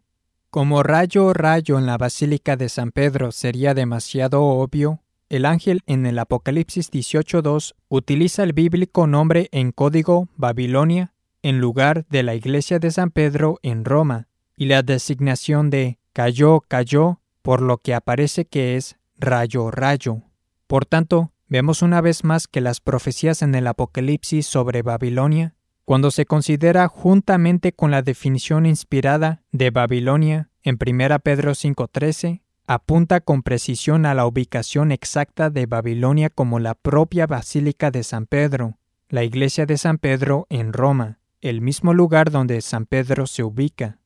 Como 0.51 0.83
rayo, 0.83 1.33
rayo 1.33 1.79
en 1.79 1.87
la 1.87 1.97
Basílica 1.97 2.57
de 2.57 2.69
San 2.69 2.91
Pedro 2.91 3.31
sería 3.31 3.75
demasiado 3.75 4.43
obvio, 4.43 5.01
el 5.29 5.47
ángel 5.47 5.83
en 5.87 6.07
el 6.07 6.19
Apocalipsis 6.19 6.91
18.2 6.91 7.75
utiliza 7.89 8.43
el 8.43 8.53
bíblico 8.53 9.07
nombre 9.07 9.49
en 9.53 9.71
código 9.71 10.29
Babilonia 10.37 11.13
en 11.43 11.61
lugar 11.61 12.05
de 12.11 12.25
la 12.25 12.35
iglesia 12.35 12.81
de 12.81 12.91
San 12.91 13.11
Pedro 13.13 13.61
en 13.63 13.85
Roma, 13.85 14.27
y 14.57 14.67
la 14.67 14.83
designación 14.83 15.71
de 15.71 16.00
cayó, 16.13 16.61
cayó, 16.61 17.21
por 17.43 17.63
lo 17.63 17.79
que 17.79 17.95
aparece 17.95 18.45
que 18.45 18.77
es 18.77 18.97
rayo, 19.19 19.71
rayo. 19.71 20.23
Por 20.67 20.87
tanto, 20.87 21.33
vemos 21.49 21.83
una 21.83 22.01
vez 22.01 22.25
más 22.25 22.47
que 22.47 22.61
las 22.61 22.81
profecías 22.81 23.43
en 23.43 23.55
el 23.55 23.67
Apocalipsis 23.67 24.47
sobre 24.47 24.83
Babilonia 24.83 25.55
cuando 25.91 26.13
se 26.13 26.25
considera 26.25 26.87
juntamente 26.87 27.73
con 27.73 27.91
la 27.91 28.03
definición 28.03 28.65
inspirada 28.65 29.43
de 29.51 29.71
Babilonia 29.71 30.49
en 30.63 30.79
1 30.79 31.19
Pedro 31.19 31.53
5:13, 31.53 32.43
apunta 32.69 33.21
con 33.21 33.43
precisión 33.43 34.07
a 34.07 34.15
la 34.15 34.25
ubicación 34.25 34.93
exacta 34.93 35.51
de 35.51 35.67
Babilonia 35.67 36.31
como 36.31 36.61
la 36.61 36.75
propia 36.75 37.27
Basílica 37.27 37.91
de 37.91 38.05
San 38.05 38.27
Pedro, 38.27 38.79
la 39.09 39.25
iglesia 39.25 39.67
de 39.67 39.79
San 39.79 39.99
Pedro 39.99 40.47
en 40.49 40.73
Roma, 40.73 41.19
el 41.41 41.61
mismo 41.61 41.93
lugar 41.93 42.31
donde 42.31 42.61
San 42.61 42.87
Pedro 42.87 43.27
se 43.27 43.43
ubica. 43.43 43.99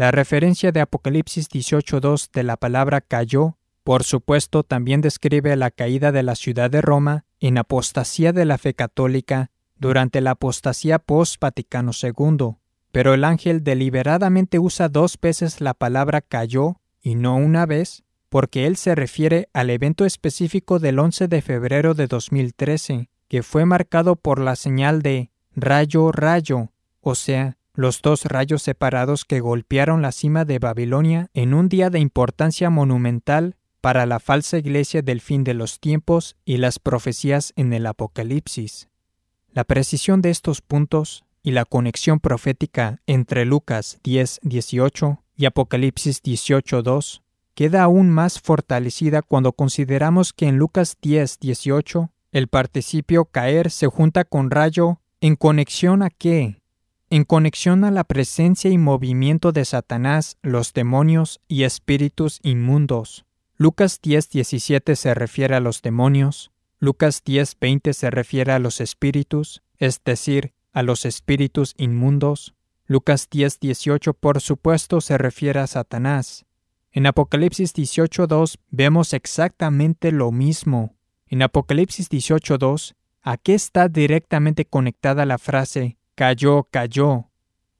La 0.00 0.10
referencia 0.10 0.72
de 0.72 0.80
Apocalipsis 0.80 1.50
18.2 1.50 2.30
de 2.32 2.42
la 2.42 2.56
palabra 2.56 3.02
cayó, 3.02 3.58
por 3.84 4.02
supuesto, 4.02 4.62
también 4.62 5.02
describe 5.02 5.54
la 5.56 5.70
caída 5.70 6.10
de 6.10 6.22
la 6.22 6.36
ciudad 6.36 6.70
de 6.70 6.80
Roma 6.80 7.26
en 7.38 7.58
apostasía 7.58 8.32
de 8.32 8.46
la 8.46 8.56
fe 8.56 8.72
católica 8.72 9.50
durante 9.76 10.22
la 10.22 10.30
apostasía 10.30 11.00
post-Vaticano 11.00 11.90
II, 12.02 12.56
pero 12.92 13.12
el 13.12 13.24
ángel 13.24 13.62
deliberadamente 13.62 14.58
usa 14.58 14.88
dos 14.88 15.18
veces 15.20 15.60
la 15.60 15.74
palabra 15.74 16.22
cayó 16.22 16.80
y 17.02 17.14
no 17.14 17.36
una 17.36 17.66
vez, 17.66 18.02
porque 18.30 18.66
él 18.66 18.78
se 18.78 18.94
refiere 18.94 19.50
al 19.52 19.68
evento 19.68 20.06
específico 20.06 20.78
del 20.78 20.98
11 20.98 21.28
de 21.28 21.42
febrero 21.42 21.92
de 21.92 22.06
2013, 22.06 23.10
que 23.28 23.42
fue 23.42 23.66
marcado 23.66 24.16
por 24.16 24.40
la 24.40 24.56
señal 24.56 25.02
de 25.02 25.30
rayo 25.54 26.10
rayo, 26.10 26.70
o 27.02 27.14
sea, 27.14 27.58
los 27.74 28.02
dos 28.02 28.24
rayos 28.24 28.62
separados 28.62 29.24
que 29.24 29.40
golpearon 29.40 30.02
la 30.02 30.12
cima 30.12 30.44
de 30.44 30.58
Babilonia 30.58 31.28
en 31.34 31.54
un 31.54 31.68
día 31.68 31.90
de 31.90 31.98
importancia 31.98 32.70
monumental 32.70 33.56
para 33.80 34.06
la 34.06 34.20
falsa 34.20 34.58
iglesia 34.58 35.02
del 35.02 35.20
fin 35.20 35.44
de 35.44 35.54
los 35.54 35.80
tiempos 35.80 36.36
y 36.44 36.58
las 36.58 36.78
profecías 36.78 37.52
en 37.56 37.72
el 37.72 37.86
Apocalipsis. 37.86 38.88
La 39.52 39.64
precisión 39.64 40.20
de 40.20 40.30
estos 40.30 40.60
puntos 40.60 41.24
y 41.42 41.52
la 41.52 41.64
conexión 41.64 42.20
profética 42.20 43.00
entre 43.06 43.44
Lucas 43.44 43.98
10:18 44.02 45.22
y 45.36 45.46
Apocalipsis 45.46 46.22
18:2 46.22 47.22
queda 47.54 47.82
aún 47.82 48.10
más 48.10 48.40
fortalecida 48.40 49.22
cuando 49.22 49.52
consideramos 49.52 50.32
que 50.32 50.46
en 50.46 50.58
Lucas 50.58 50.96
10:18 51.00 52.10
el 52.32 52.48
participio 52.48 53.24
caer 53.24 53.70
se 53.70 53.86
junta 53.86 54.24
con 54.24 54.50
rayo 54.50 55.00
en 55.20 55.36
conexión 55.36 56.02
a 56.02 56.10
qué? 56.10 56.59
En 57.12 57.24
conexión 57.24 57.82
a 57.82 57.90
la 57.90 58.04
presencia 58.04 58.70
y 58.70 58.78
movimiento 58.78 59.50
de 59.50 59.64
Satanás, 59.64 60.36
los 60.42 60.72
demonios 60.72 61.40
y 61.48 61.64
espíritus 61.64 62.38
inmundos. 62.44 63.24
Lucas 63.56 64.00
10:17 64.00 64.94
se 64.94 65.12
refiere 65.12 65.56
a 65.56 65.60
los 65.60 65.82
demonios, 65.82 66.52
Lucas 66.78 67.24
10:20 67.24 67.94
se 67.94 68.10
refiere 68.10 68.52
a 68.52 68.60
los 68.60 68.80
espíritus, 68.80 69.60
es 69.78 70.00
decir, 70.04 70.54
a 70.72 70.84
los 70.84 71.04
espíritus 71.04 71.74
inmundos. 71.78 72.54
Lucas 72.86 73.28
10:18 73.28 74.14
por 74.14 74.40
supuesto 74.40 75.00
se 75.00 75.18
refiere 75.18 75.58
a 75.58 75.66
Satanás. 75.66 76.46
En 76.92 77.08
Apocalipsis 77.08 77.74
18:2 77.74 78.60
vemos 78.70 79.14
exactamente 79.14 80.12
lo 80.12 80.30
mismo. 80.30 80.94
En 81.26 81.42
Apocalipsis 81.42 82.08
18:2, 82.08 82.94
¿a 83.20 83.36
qué 83.36 83.54
está 83.54 83.88
directamente 83.88 84.64
conectada 84.64 85.26
la 85.26 85.38
frase 85.38 85.96
cayó, 86.20 86.68
cayó, 86.70 87.30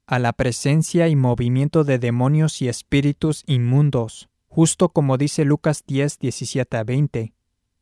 a 0.07 0.17
la 0.17 0.33
presencia 0.33 1.07
y 1.07 1.15
movimiento 1.15 1.83
de 1.83 1.99
demonios 1.99 2.59
y 2.63 2.69
espíritus 2.69 3.43
inmundos, 3.45 4.29
justo 4.47 4.89
como 4.89 5.19
dice 5.19 5.45
Lucas 5.45 5.83
10, 5.85 6.17
17 6.17 6.77
a 6.77 6.83
20. 6.83 7.35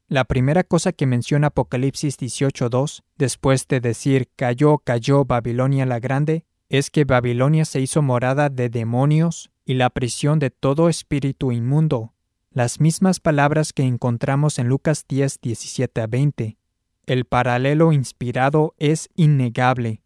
La 0.10 0.26
primera 0.26 0.66
cosa 0.66 0.92
que 0.92 1.06
menciona 1.06 1.48
Apocalipsis 1.48 2.20
18.2, 2.20 3.04
después 3.18 3.70
de 3.70 3.80
decir 3.80 4.28
cayó, 4.36 4.80
cayó 4.80 5.24
Babilonia 5.24 5.86
la 5.86 6.02
Grande, 6.02 6.44
es 6.68 6.90
que 6.90 7.06
Babilonia 7.06 7.64
se 7.64 7.80
hizo 7.80 8.02
morada 8.02 8.50
de 8.50 8.68
demonios 8.68 9.52
y 9.64 9.76
la 9.76 9.90
prisión 9.90 10.40
de 10.40 10.50
todo 10.50 10.90
espíritu 10.90 11.54
inmundo, 11.54 12.16
las 12.52 12.82
mismas 12.82 13.22
palabras 13.22 13.72
que 13.72 13.84
encontramos 13.84 14.60
en 14.60 14.68
Lucas 14.68 15.06
10, 15.08 15.40
17 15.40 16.02
a 16.02 16.08
20. 16.08 16.58
El 17.06 17.24
paralelo 17.24 17.94
inspirado 17.94 18.76
es 18.78 19.08
innegable. 19.16 20.02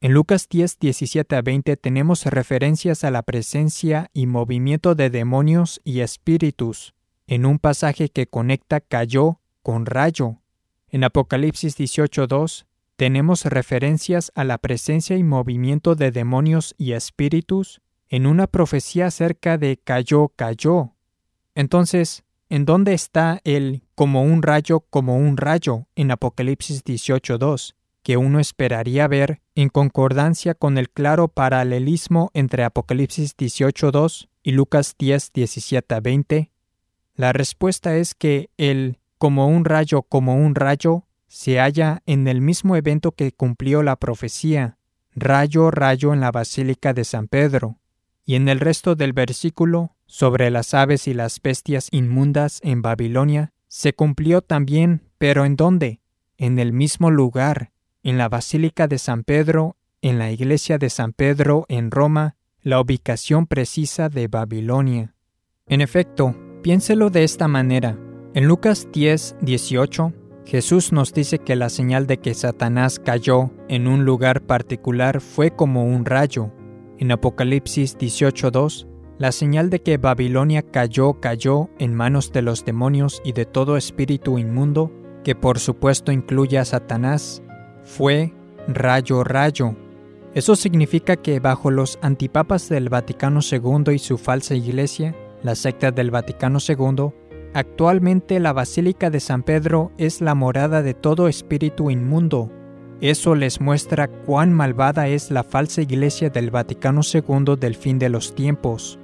En 0.00 0.12
Lucas 0.12 0.48
10, 0.48 0.78
17 0.78 1.34
a 1.34 1.42
20 1.42 1.76
tenemos 1.76 2.24
referencias 2.24 3.02
a 3.02 3.10
la 3.10 3.22
presencia 3.22 4.10
y 4.12 4.26
movimiento 4.26 4.94
de 4.94 5.10
demonios 5.10 5.80
y 5.82 6.00
espíritus, 6.00 6.94
en 7.26 7.44
un 7.44 7.58
pasaje 7.58 8.08
que 8.08 8.28
conecta 8.28 8.80
cayó 8.80 9.40
con 9.60 9.86
rayo. 9.86 10.36
En 10.88 11.02
Apocalipsis 11.02 11.74
2 11.76 12.66
tenemos 12.94 13.44
referencias 13.44 14.30
a 14.36 14.44
la 14.44 14.58
presencia 14.58 15.16
y 15.16 15.24
movimiento 15.24 15.96
de 15.96 16.12
demonios 16.12 16.76
y 16.78 16.92
espíritus 16.92 17.80
en 18.08 18.26
una 18.26 18.46
profecía 18.46 19.06
acerca 19.06 19.58
de 19.58 19.78
cayó, 19.78 20.28
cayó. 20.28 20.92
Entonces, 21.56 22.22
¿en 22.48 22.66
dónde 22.66 22.94
está 22.94 23.40
el 23.42 23.82
como 23.96 24.22
un 24.22 24.42
rayo, 24.42 24.78
como 24.78 25.16
un 25.16 25.36
rayo 25.36 25.88
en 25.96 26.12
Apocalipsis 26.12 26.84
18.2? 26.84 27.74
Que 28.02 28.16
uno 28.16 28.40
esperaría 28.40 29.06
ver 29.08 29.40
en 29.54 29.68
concordancia 29.68 30.54
con 30.54 30.78
el 30.78 30.90
claro 30.90 31.28
paralelismo 31.28 32.30
entre 32.34 32.64
Apocalipsis 32.64 33.36
18.2 33.36 34.28
y 34.42 34.52
Lucas 34.52 34.94
10, 34.98 35.32
17 35.32 35.94
a 35.94 36.00
20? 36.00 36.50
La 37.14 37.32
respuesta 37.32 37.96
es 37.96 38.14
que 38.14 38.50
el 38.56 38.98
como 39.18 39.48
un 39.48 39.64
rayo, 39.64 40.02
como 40.02 40.36
un 40.36 40.54
rayo, 40.54 41.04
se 41.26 41.58
halla 41.58 42.02
en 42.06 42.28
el 42.28 42.40
mismo 42.40 42.76
evento 42.76 43.12
que 43.12 43.32
cumplió 43.32 43.82
la 43.82 43.96
profecía, 43.96 44.78
rayo, 45.14 45.70
rayo 45.70 46.14
en 46.14 46.20
la 46.20 46.30
Basílica 46.30 46.94
de 46.94 47.04
San 47.04 47.28
Pedro, 47.28 47.78
y 48.24 48.36
en 48.36 48.48
el 48.48 48.60
resto 48.60 48.94
del 48.94 49.12
versículo, 49.12 49.96
sobre 50.06 50.50
las 50.50 50.72
aves 50.72 51.08
y 51.08 51.14
las 51.14 51.42
bestias 51.42 51.88
inmundas 51.90 52.60
en 52.62 52.80
Babilonia, 52.80 53.52
se 53.66 53.92
cumplió 53.92 54.40
también, 54.40 55.02
pero 55.18 55.44
¿en 55.44 55.56
dónde? 55.56 56.00
En 56.38 56.58
el 56.58 56.72
mismo 56.72 57.10
lugar, 57.10 57.72
en 58.08 58.16
la 58.16 58.30
Basílica 58.30 58.88
de 58.88 58.96
San 58.96 59.22
Pedro, 59.22 59.76
en 60.00 60.18
la 60.18 60.30
iglesia 60.30 60.78
de 60.78 60.88
San 60.88 61.12
Pedro 61.12 61.66
en 61.68 61.90
Roma, 61.90 62.36
la 62.62 62.80
ubicación 62.80 63.46
precisa 63.46 64.08
de 64.08 64.28
Babilonia. 64.28 65.14
En 65.66 65.82
efecto, 65.82 66.34
piénselo 66.62 67.10
de 67.10 67.24
esta 67.24 67.48
manera. 67.48 67.98
En 68.32 68.46
Lucas 68.46 68.88
10, 68.92 69.36
18, 69.42 70.14
Jesús 70.46 70.90
nos 70.90 71.12
dice 71.12 71.38
que 71.38 71.54
la 71.54 71.68
señal 71.68 72.06
de 72.06 72.16
que 72.16 72.32
Satanás 72.32 72.98
cayó 72.98 73.50
en 73.68 73.86
un 73.86 74.06
lugar 74.06 74.40
particular 74.40 75.20
fue 75.20 75.50
como 75.50 75.84
un 75.84 76.06
rayo. 76.06 76.50
En 76.98 77.12
Apocalipsis 77.12 77.98
18.2, 77.98 78.86
la 79.18 79.32
señal 79.32 79.68
de 79.68 79.82
que 79.82 79.98
Babilonia 79.98 80.62
cayó 80.62 81.20
cayó 81.20 81.68
en 81.78 81.94
manos 81.94 82.32
de 82.32 82.40
los 82.40 82.64
demonios 82.64 83.20
y 83.22 83.32
de 83.32 83.44
todo 83.44 83.76
espíritu 83.76 84.38
inmundo, 84.38 84.90
que 85.24 85.34
por 85.34 85.58
supuesto 85.58 86.10
incluye 86.10 86.58
a 86.58 86.64
Satanás, 86.64 87.42
fue 87.88 88.32
rayo 88.68 89.24
rayo. 89.24 89.74
Eso 90.34 90.54
significa 90.54 91.16
que 91.16 91.40
bajo 91.40 91.70
los 91.70 91.98
antipapas 92.02 92.68
del 92.68 92.90
Vaticano 92.90 93.40
II 93.40 93.94
y 93.94 93.98
su 93.98 94.18
falsa 94.18 94.54
iglesia, 94.54 95.16
la 95.42 95.54
secta 95.54 95.90
del 95.90 96.10
Vaticano 96.10 96.58
II, 96.66 97.10
actualmente 97.54 98.38
la 98.38 98.52
Basílica 98.52 99.10
de 99.10 99.20
San 99.20 99.42
Pedro 99.42 99.90
es 99.96 100.20
la 100.20 100.34
morada 100.34 100.82
de 100.82 100.94
todo 100.94 101.28
espíritu 101.28 101.90
inmundo. 101.90 102.52
Eso 103.00 103.34
les 103.34 103.60
muestra 103.60 104.08
cuán 104.08 104.52
malvada 104.52 105.08
es 105.08 105.30
la 105.30 105.42
falsa 105.42 105.80
iglesia 105.82 106.30
del 106.30 106.50
Vaticano 106.50 107.00
II 107.02 107.56
del 107.58 107.74
fin 107.74 107.98
de 107.98 108.10
los 108.10 108.34
tiempos. 108.34 108.98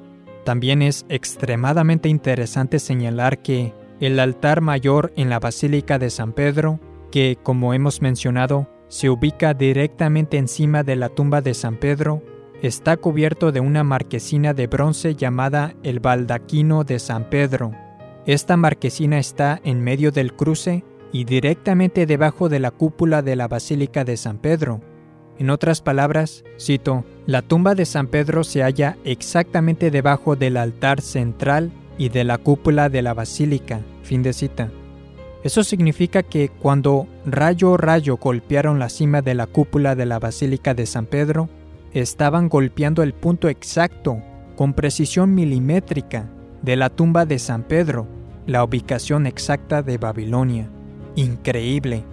También 0.44 0.82
es 0.82 1.06
extremadamente 1.08 2.08
interesante 2.08 2.78
señalar 2.78 3.38
que 3.38 3.72
el 4.00 4.20
altar 4.20 4.60
mayor 4.60 5.12
en 5.16 5.30
la 5.30 5.40
Basílica 5.40 5.98
de 5.98 6.10
San 6.10 6.32
Pedro, 6.32 6.80
que 7.10 7.38
como 7.42 7.72
hemos 7.72 8.02
mencionado, 8.02 8.68
se 8.94 9.10
ubica 9.10 9.54
directamente 9.54 10.38
encima 10.38 10.84
de 10.84 10.94
la 10.94 11.08
tumba 11.08 11.40
de 11.40 11.54
San 11.54 11.78
Pedro, 11.78 12.22
está 12.62 12.96
cubierto 12.96 13.50
de 13.50 13.58
una 13.58 13.82
marquesina 13.82 14.54
de 14.54 14.68
bronce 14.68 15.16
llamada 15.16 15.74
el 15.82 15.98
baldaquino 15.98 16.84
de 16.84 17.00
San 17.00 17.28
Pedro. 17.28 17.72
Esta 18.24 18.56
marquesina 18.56 19.18
está 19.18 19.60
en 19.64 19.82
medio 19.82 20.12
del 20.12 20.32
cruce 20.34 20.84
y 21.10 21.24
directamente 21.24 22.06
debajo 22.06 22.48
de 22.48 22.60
la 22.60 22.70
cúpula 22.70 23.20
de 23.20 23.34
la 23.34 23.48
Basílica 23.48 24.04
de 24.04 24.16
San 24.16 24.38
Pedro. 24.38 24.80
En 25.40 25.50
otras 25.50 25.80
palabras, 25.80 26.44
cito, 26.56 27.04
la 27.26 27.42
tumba 27.42 27.74
de 27.74 27.86
San 27.86 28.06
Pedro 28.06 28.44
se 28.44 28.62
halla 28.62 28.96
exactamente 29.02 29.90
debajo 29.90 30.36
del 30.36 30.56
altar 30.56 31.00
central 31.00 31.72
y 31.98 32.10
de 32.10 32.22
la 32.22 32.38
cúpula 32.38 32.88
de 32.90 33.02
la 33.02 33.12
basílica. 33.12 33.80
Fin 34.04 34.22
de 34.22 34.32
cita. 34.32 34.70
Eso 35.44 35.62
significa 35.62 36.22
que 36.22 36.48
cuando 36.48 37.06
rayo 37.26 37.76
rayo 37.76 38.16
golpearon 38.16 38.78
la 38.78 38.88
cima 38.88 39.20
de 39.20 39.34
la 39.34 39.46
cúpula 39.46 39.94
de 39.94 40.06
la 40.06 40.18
Basílica 40.18 40.72
de 40.72 40.86
San 40.86 41.04
Pedro, 41.04 41.50
estaban 41.92 42.48
golpeando 42.48 43.02
el 43.02 43.12
punto 43.12 43.50
exacto, 43.50 44.22
con 44.56 44.72
precisión 44.72 45.34
milimétrica, 45.34 46.30
de 46.62 46.76
la 46.76 46.88
tumba 46.88 47.26
de 47.26 47.38
San 47.38 47.62
Pedro, 47.62 48.06
la 48.46 48.64
ubicación 48.64 49.26
exacta 49.26 49.82
de 49.82 49.98
Babilonia. 49.98 50.70
Increíble. 51.14 52.04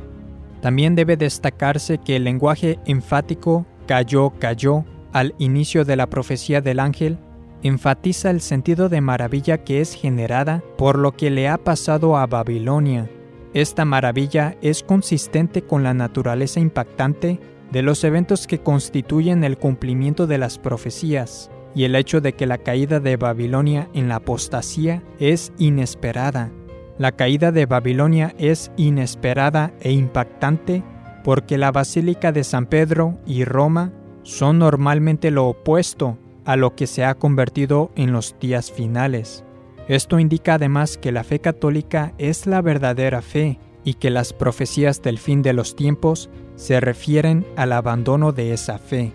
También 0.62 0.96
debe 0.96 1.16
destacarse 1.16 2.00
que 2.00 2.18
el 2.18 2.26
lenguaje 2.26 2.80
enfático 2.86 3.66
cayó, 3.88 4.32
cayó 4.40 4.84
al 5.14 5.36
inicio 5.38 5.86
de 5.86 5.96
la 5.96 6.08
profecía 6.08 6.60
del 6.60 6.82
ángel 6.82 7.18
enfatiza 7.64 8.32
el 8.32 8.42
sentido 8.42 8.90
de 8.90 9.02
maravilla 9.02 9.60
que 9.60 9.82
es 9.82 9.94
generada 9.94 10.64
por 10.78 10.98
lo 10.98 11.12
que 11.12 11.30
le 11.30 11.48
ha 11.48 11.58
pasado 11.58 12.18
a 12.18 12.26
Babilonia 12.26 13.08
esta 13.54 13.84
maravilla 13.84 14.56
es 14.62 14.82
consistente 14.82 15.64
con 15.64 15.84
la 15.84 15.94
naturaleza 15.94 16.60
impactante 16.60 17.40
de 17.72 17.82
los 17.82 18.04
eventos 18.04 18.48
que 18.48 18.60
constituyen 18.60 19.44
el 19.44 19.58
cumplimiento 19.58 20.28
de 20.28 20.38
las 20.38 20.58
profecías 20.58 21.52
y 21.76 21.84
el 21.84 21.96
hecho 21.96 22.22
de 22.22 22.34
que 22.34 22.46
la 22.46 22.58
caída 22.58 23.00
de 23.00 23.18
Babilonia 23.18 23.90
en 23.94 24.08
la 24.08 24.16
apostasía 24.16 25.04
es 25.20 25.54
inesperada. 25.58 26.52
La 26.98 27.14
caída 27.14 27.52
de 27.52 27.66
Babilonia 27.66 28.36
es 28.38 28.72
inesperada 28.78 29.74
e 29.82 29.92
impactante 29.92 30.84
porque 31.24 31.58
la 31.58 31.72
Basílica 31.72 32.32
de 32.32 32.44
San 32.44 32.66
Pedro 32.66 33.20
y 33.26 33.44
Roma 33.46 33.94
son 34.24 34.60
normalmente 34.60 35.32
lo 35.32 35.48
opuesto 35.48 36.18
a 36.46 36.56
lo 36.56 36.76
que 36.76 36.88
se 36.88 37.06
ha 37.06 37.16
convertido 37.16 37.92
en 37.96 38.12
los 38.12 38.36
días 38.40 38.72
finales. 38.72 39.44
Esto 39.88 40.20
indica 40.20 40.56
además 40.56 40.98
que 40.98 41.12
la 41.12 41.24
fe 41.24 41.40
católica 41.40 42.14
es 42.18 42.48
la 42.48 42.62
verdadera 42.62 43.22
fe 43.22 43.60
y 43.84 43.96
que 43.96 44.10
las 44.10 44.34
profecías 44.34 45.02
del 45.02 45.18
fin 45.18 45.42
de 45.42 45.54
los 45.54 45.76
tiempos 45.76 46.30
se 46.56 46.80
refieren 46.80 47.46
al 47.56 47.74
abandono 47.74 48.32
de 48.32 48.54
esa 48.54 48.78
fe. 48.78 49.14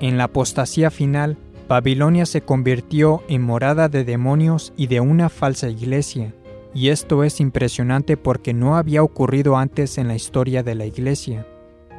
En 0.00 0.18
la 0.18 0.24
apostasía 0.24 0.90
final, 0.90 1.38
Babilonia 1.68 2.26
se 2.26 2.42
convirtió 2.42 3.22
en 3.28 3.42
morada 3.42 3.88
de 3.88 4.04
demonios 4.04 4.72
y 4.76 4.88
de 4.88 5.00
una 5.00 5.28
falsa 5.28 5.68
iglesia, 5.68 6.34
y 6.74 6.88
esto 6.88 7.24
es 7.24 7.40
impresionante 7.40 8.16
porque 8.16 8.52
no 8.52 8.76
había 8.76 9.02
ocurrido 9.02 9.56
antes 9.56 9.98
en 9.98 10.08
la 10.08 10.14
historia 10.14 10.62
de 10.62 10.74
la 10.74 10.86
iglesia. 10.86 11.46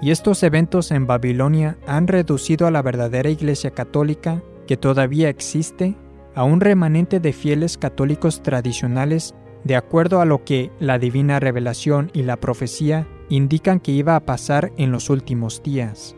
Y 0.01 0.11
estos 0.11 0.43
eventos 0.43 0.91
en 0.91 1.07
Babilonia 1.07 1.77
han 1.87 2.07
reducido 2.07 2.67
a 2.67 2.71
la 2.71 2.81
verdadera 2.81 3.29
iglesia 3.29 3.71
católica, 3.71 4.43
que 4.67 4.77
todavía 4.77 5.29
existe, 5.29 5.95
a 6.35 6.43
un 6.43 6.61
remanente 6.61 7.19
de 7.19 7.33
fieles 7.33 7.77
católicos 7.77 8.41
tradicionales 8.41 9.35
de 9.63 9.75
acuerdo 9.75 10.21
a 10.21 10.25
lo 10.25 10.43
que 10.43 10.71
la 10.79 10.99
divina 10.99 11.39
revelación 11.39 12.11
y 12.13 12.23
la 12.23 12.37
profecía 12.37 13.07
indican 13.29 13.79
que 13.79 13.91
iba 13.91 14.15
a 14.15 14.19
pasar 14.21 14.71
en 14.77 14.91
los 14.91 15.09
últimos 15.09 15.63
días. 15.63 16.15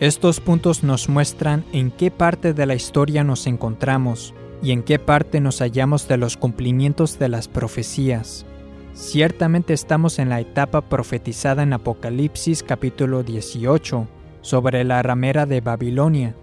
Estos 0.00 0.40
puntos 0.40 0.82
nos 0.82 1.08
muestran 1.08 1.64
en 1.72 1.90
qué 1.90 2.10
parte 2.10 2.54
de 2.54 2.64
la 2.64 2.74
historia 2.74 3.22
nos 3.22 3.46
encontramos 3.46 4.34
y 4.62 4.72
en 4.72 4.82
qué 4.82 4.98
parte 4.98 5.40
nos 5.40 5.58
hallamos 5.58 6.08
de 6.08 6.16
los 6.16 6.36
cumplimientos 6.36 7.18
de 7.18 7.28
las 7.28 7.48
profecías. 7.48 8.46
Ciertamente 8.94 9.72
estamos 9.72 10.18
en 10.18 10.28
la 10.30 10.40
etapa 10.40 10.80
profetizada 10.80 11.62
en 11.62 11.72
Apocalipsis 11.72 12.62
capítulo 12.62 13.22
18 13.22 14.08
sobre 14.40 14.84
la 14.84 15.02
ramera 15.02 15.46
de 15.46 15.60
Babilonia, 15.60 16.34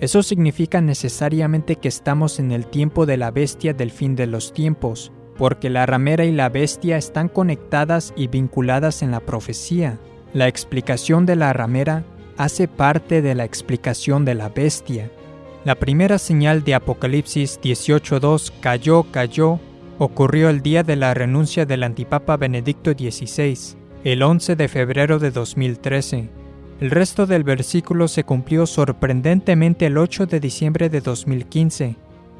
eso 0.00 0.22
significa 0.22 0.80
necesariamente 0.80 1.76
que 1.76 1.88
estamos 1.88 2.38
en 2.38 2.52
el 2.52 2.66
tiempo 2.66 3.04
de 3.04 3.18
la 3.18 3.30
bestia 3.30 3.74
del 3.74 3.90
fin 3.90 4.16
de 4.16 4.26
los 4.26 4.52
tiempos, 4.52 5.12
porque 5.36 5.68
la 5.68 5.84
ramera 5.84 6.24
y 6.24 6.32
la 6.32 6.48
bestia 6.48 6.96
están 6.96 7.28
conectadas 7.28 8.14
y 8.16 8.26
vinculadas 8.26 9.02
en 9.02 9.10
la 9.10 9.20
profecía. 9.20 9.98
La 10.32 10.48
explicación 10.48 11.26
de 11.26 11.36
la 11.36 11.52
ramera 11.52 12.04
hace 12.38 12.66
parte 12.66 13.20
de 13.20 13.34
la 13.34 13.44
explicación 13.44 14.24
de 14.24 14.34
la 14.34 14.48
bestia. 14.48 15.10
La 15.64 15.74
primera 15.74 16.16
señal 16.16 16.64
de 16.64 16.74
Apocalipsis 16.74 17.60
18.2 17.60 18.52
cayó, 18.60 19.02
cayó, 19.10 19.60
ocurrió 19.98 20.48
el 20.48 20.62
día 20.62 20.82
de 20.82 20.96
la 20.96 21.12
renuncia 21.12 21.66
del 21.66 21.82
antipapa 21.82 22.38
Benedicto 22.38 22.92
XVI, 22.92 23.76
el 24.04 24.22
11 24.22 24.56
de 24.56 24.68
febrero 24.68 25.18
de 25.18 25.30
2013. 25.30 26.39
El 26.80 26.90
resto 26.90 27.26
del 27.26 27.44
versículo 27.44 28.08
se 28.08 28.24
cumplió 28.24 28.66
sorprendentemente 28.66 29.84
el 29.86 29.98
8 29.98 30.26
de 30.26 30.40
diciembre 30.40 30.88
de 30.88 31.02
2015, 31.02 31.96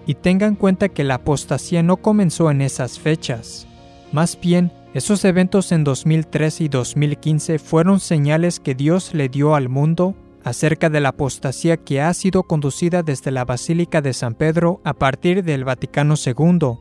y 0.06 0.14
tengan 0.14 0.50
en 0.50 0.54
cuenta 0.56 0.88
que 0.88 1.04
la 1.04 1.16
apostasía 1.16 1.82
no 1.82 1.98
comenzó 1.98 2.50
en 2.50 2.62
esas 2.62 2.98
fechas. 2.98 3.66
Más 4.12 4.40
bien, 4.40 4.72
esos 4.94 5.26
eventos 5.26 5.72
en 5.72 5.84
2013 5.84 6.64
y 6.64 6.68
2015 6.68 7.58
fueron 7.58 8.00
señales 8.00 8.60
que 8.60 8.74
Dios 8.74 9.12
le 9.12 9.28
dio 9.28 9.54
al 9.54 9.68
mundo 9.68 10.14
acerca 10.42 10.88
de 10.88 11.00
la 11.00 11.10
apostasía 11.10 11.76
que 11.76 12.00
ha 12.00 12.12
sido 12.14 12.44
conducida 12.44 13.02
desde 13.02 13.30
la 13.30 13.44
Basílica 13.44 14.00
de 14.00 14.14
San 14.14 14.34
Pedro 14.34 14.80
a 14.84 14.94
partir 14.94 15.44
del 15.44 15.64
Vaticano 15.64 16.14
II 16.16 16.78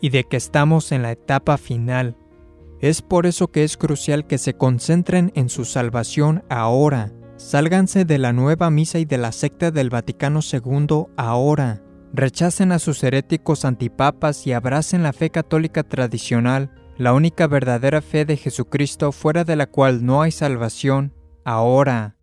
y 0.00 0.08
de 0.08 0.24
que 0.24 0.38
estamos 0.38 0.92
en 0.92 1.02
la 1.02 1.12
etapa 1.12 1.58
final. 1.58 2.16
Es 2.82 3.00
por 3.00 3.26
eso 3.26 3.52
que 3.52 3.62
es 3.62 3.76
crucial 3.76 4.26
que 4.26 4.38
se 4.38 4.54
concentren 4.54 5.30
en 5.36 5.48
su 5.48 5.64
salvación 5.64 6.42
ahora. 6.50 7.12
Sálganse 7.36 8.04
de 8.04 8.18
la 8.18 8.32
nueva 8.32 8.70
misa 8.70 8.98
y 8.98 9.04
de 9.04 9.18
la 9.18 9.30
secta 9.30 9.70
del 9.70 9.88
Vaticano 9.88 10.40
II 10.42 11.06
ahora. 11.16 11.80
Rechacen 12.12 12.72
a 12.72 12.80
sus 12.80 13.04
heréticos 13.04 13.64
antipapas 13.64 14.48
y 14.48 14.52
abracen 14.52 15.04
la 15.04 15.12
fe 15.12 15.30
católica 15.30 15.84
tradicional, 15.84 16.72
la 16.98 17.14
única 17.14 17.46
verdadera 17.46 18.02
fe 18.02 18.24
de 18.24 18.36
Jesucristo 18.36 19.12
fuera 19.12 19.44
de 19.44 19.54
la 19.54 19.66
cual 19.66 20.04
no 20.04 20.20
hay 20.20 20.32
salvación, 20.32 21.14
ahora. 21.44 22.16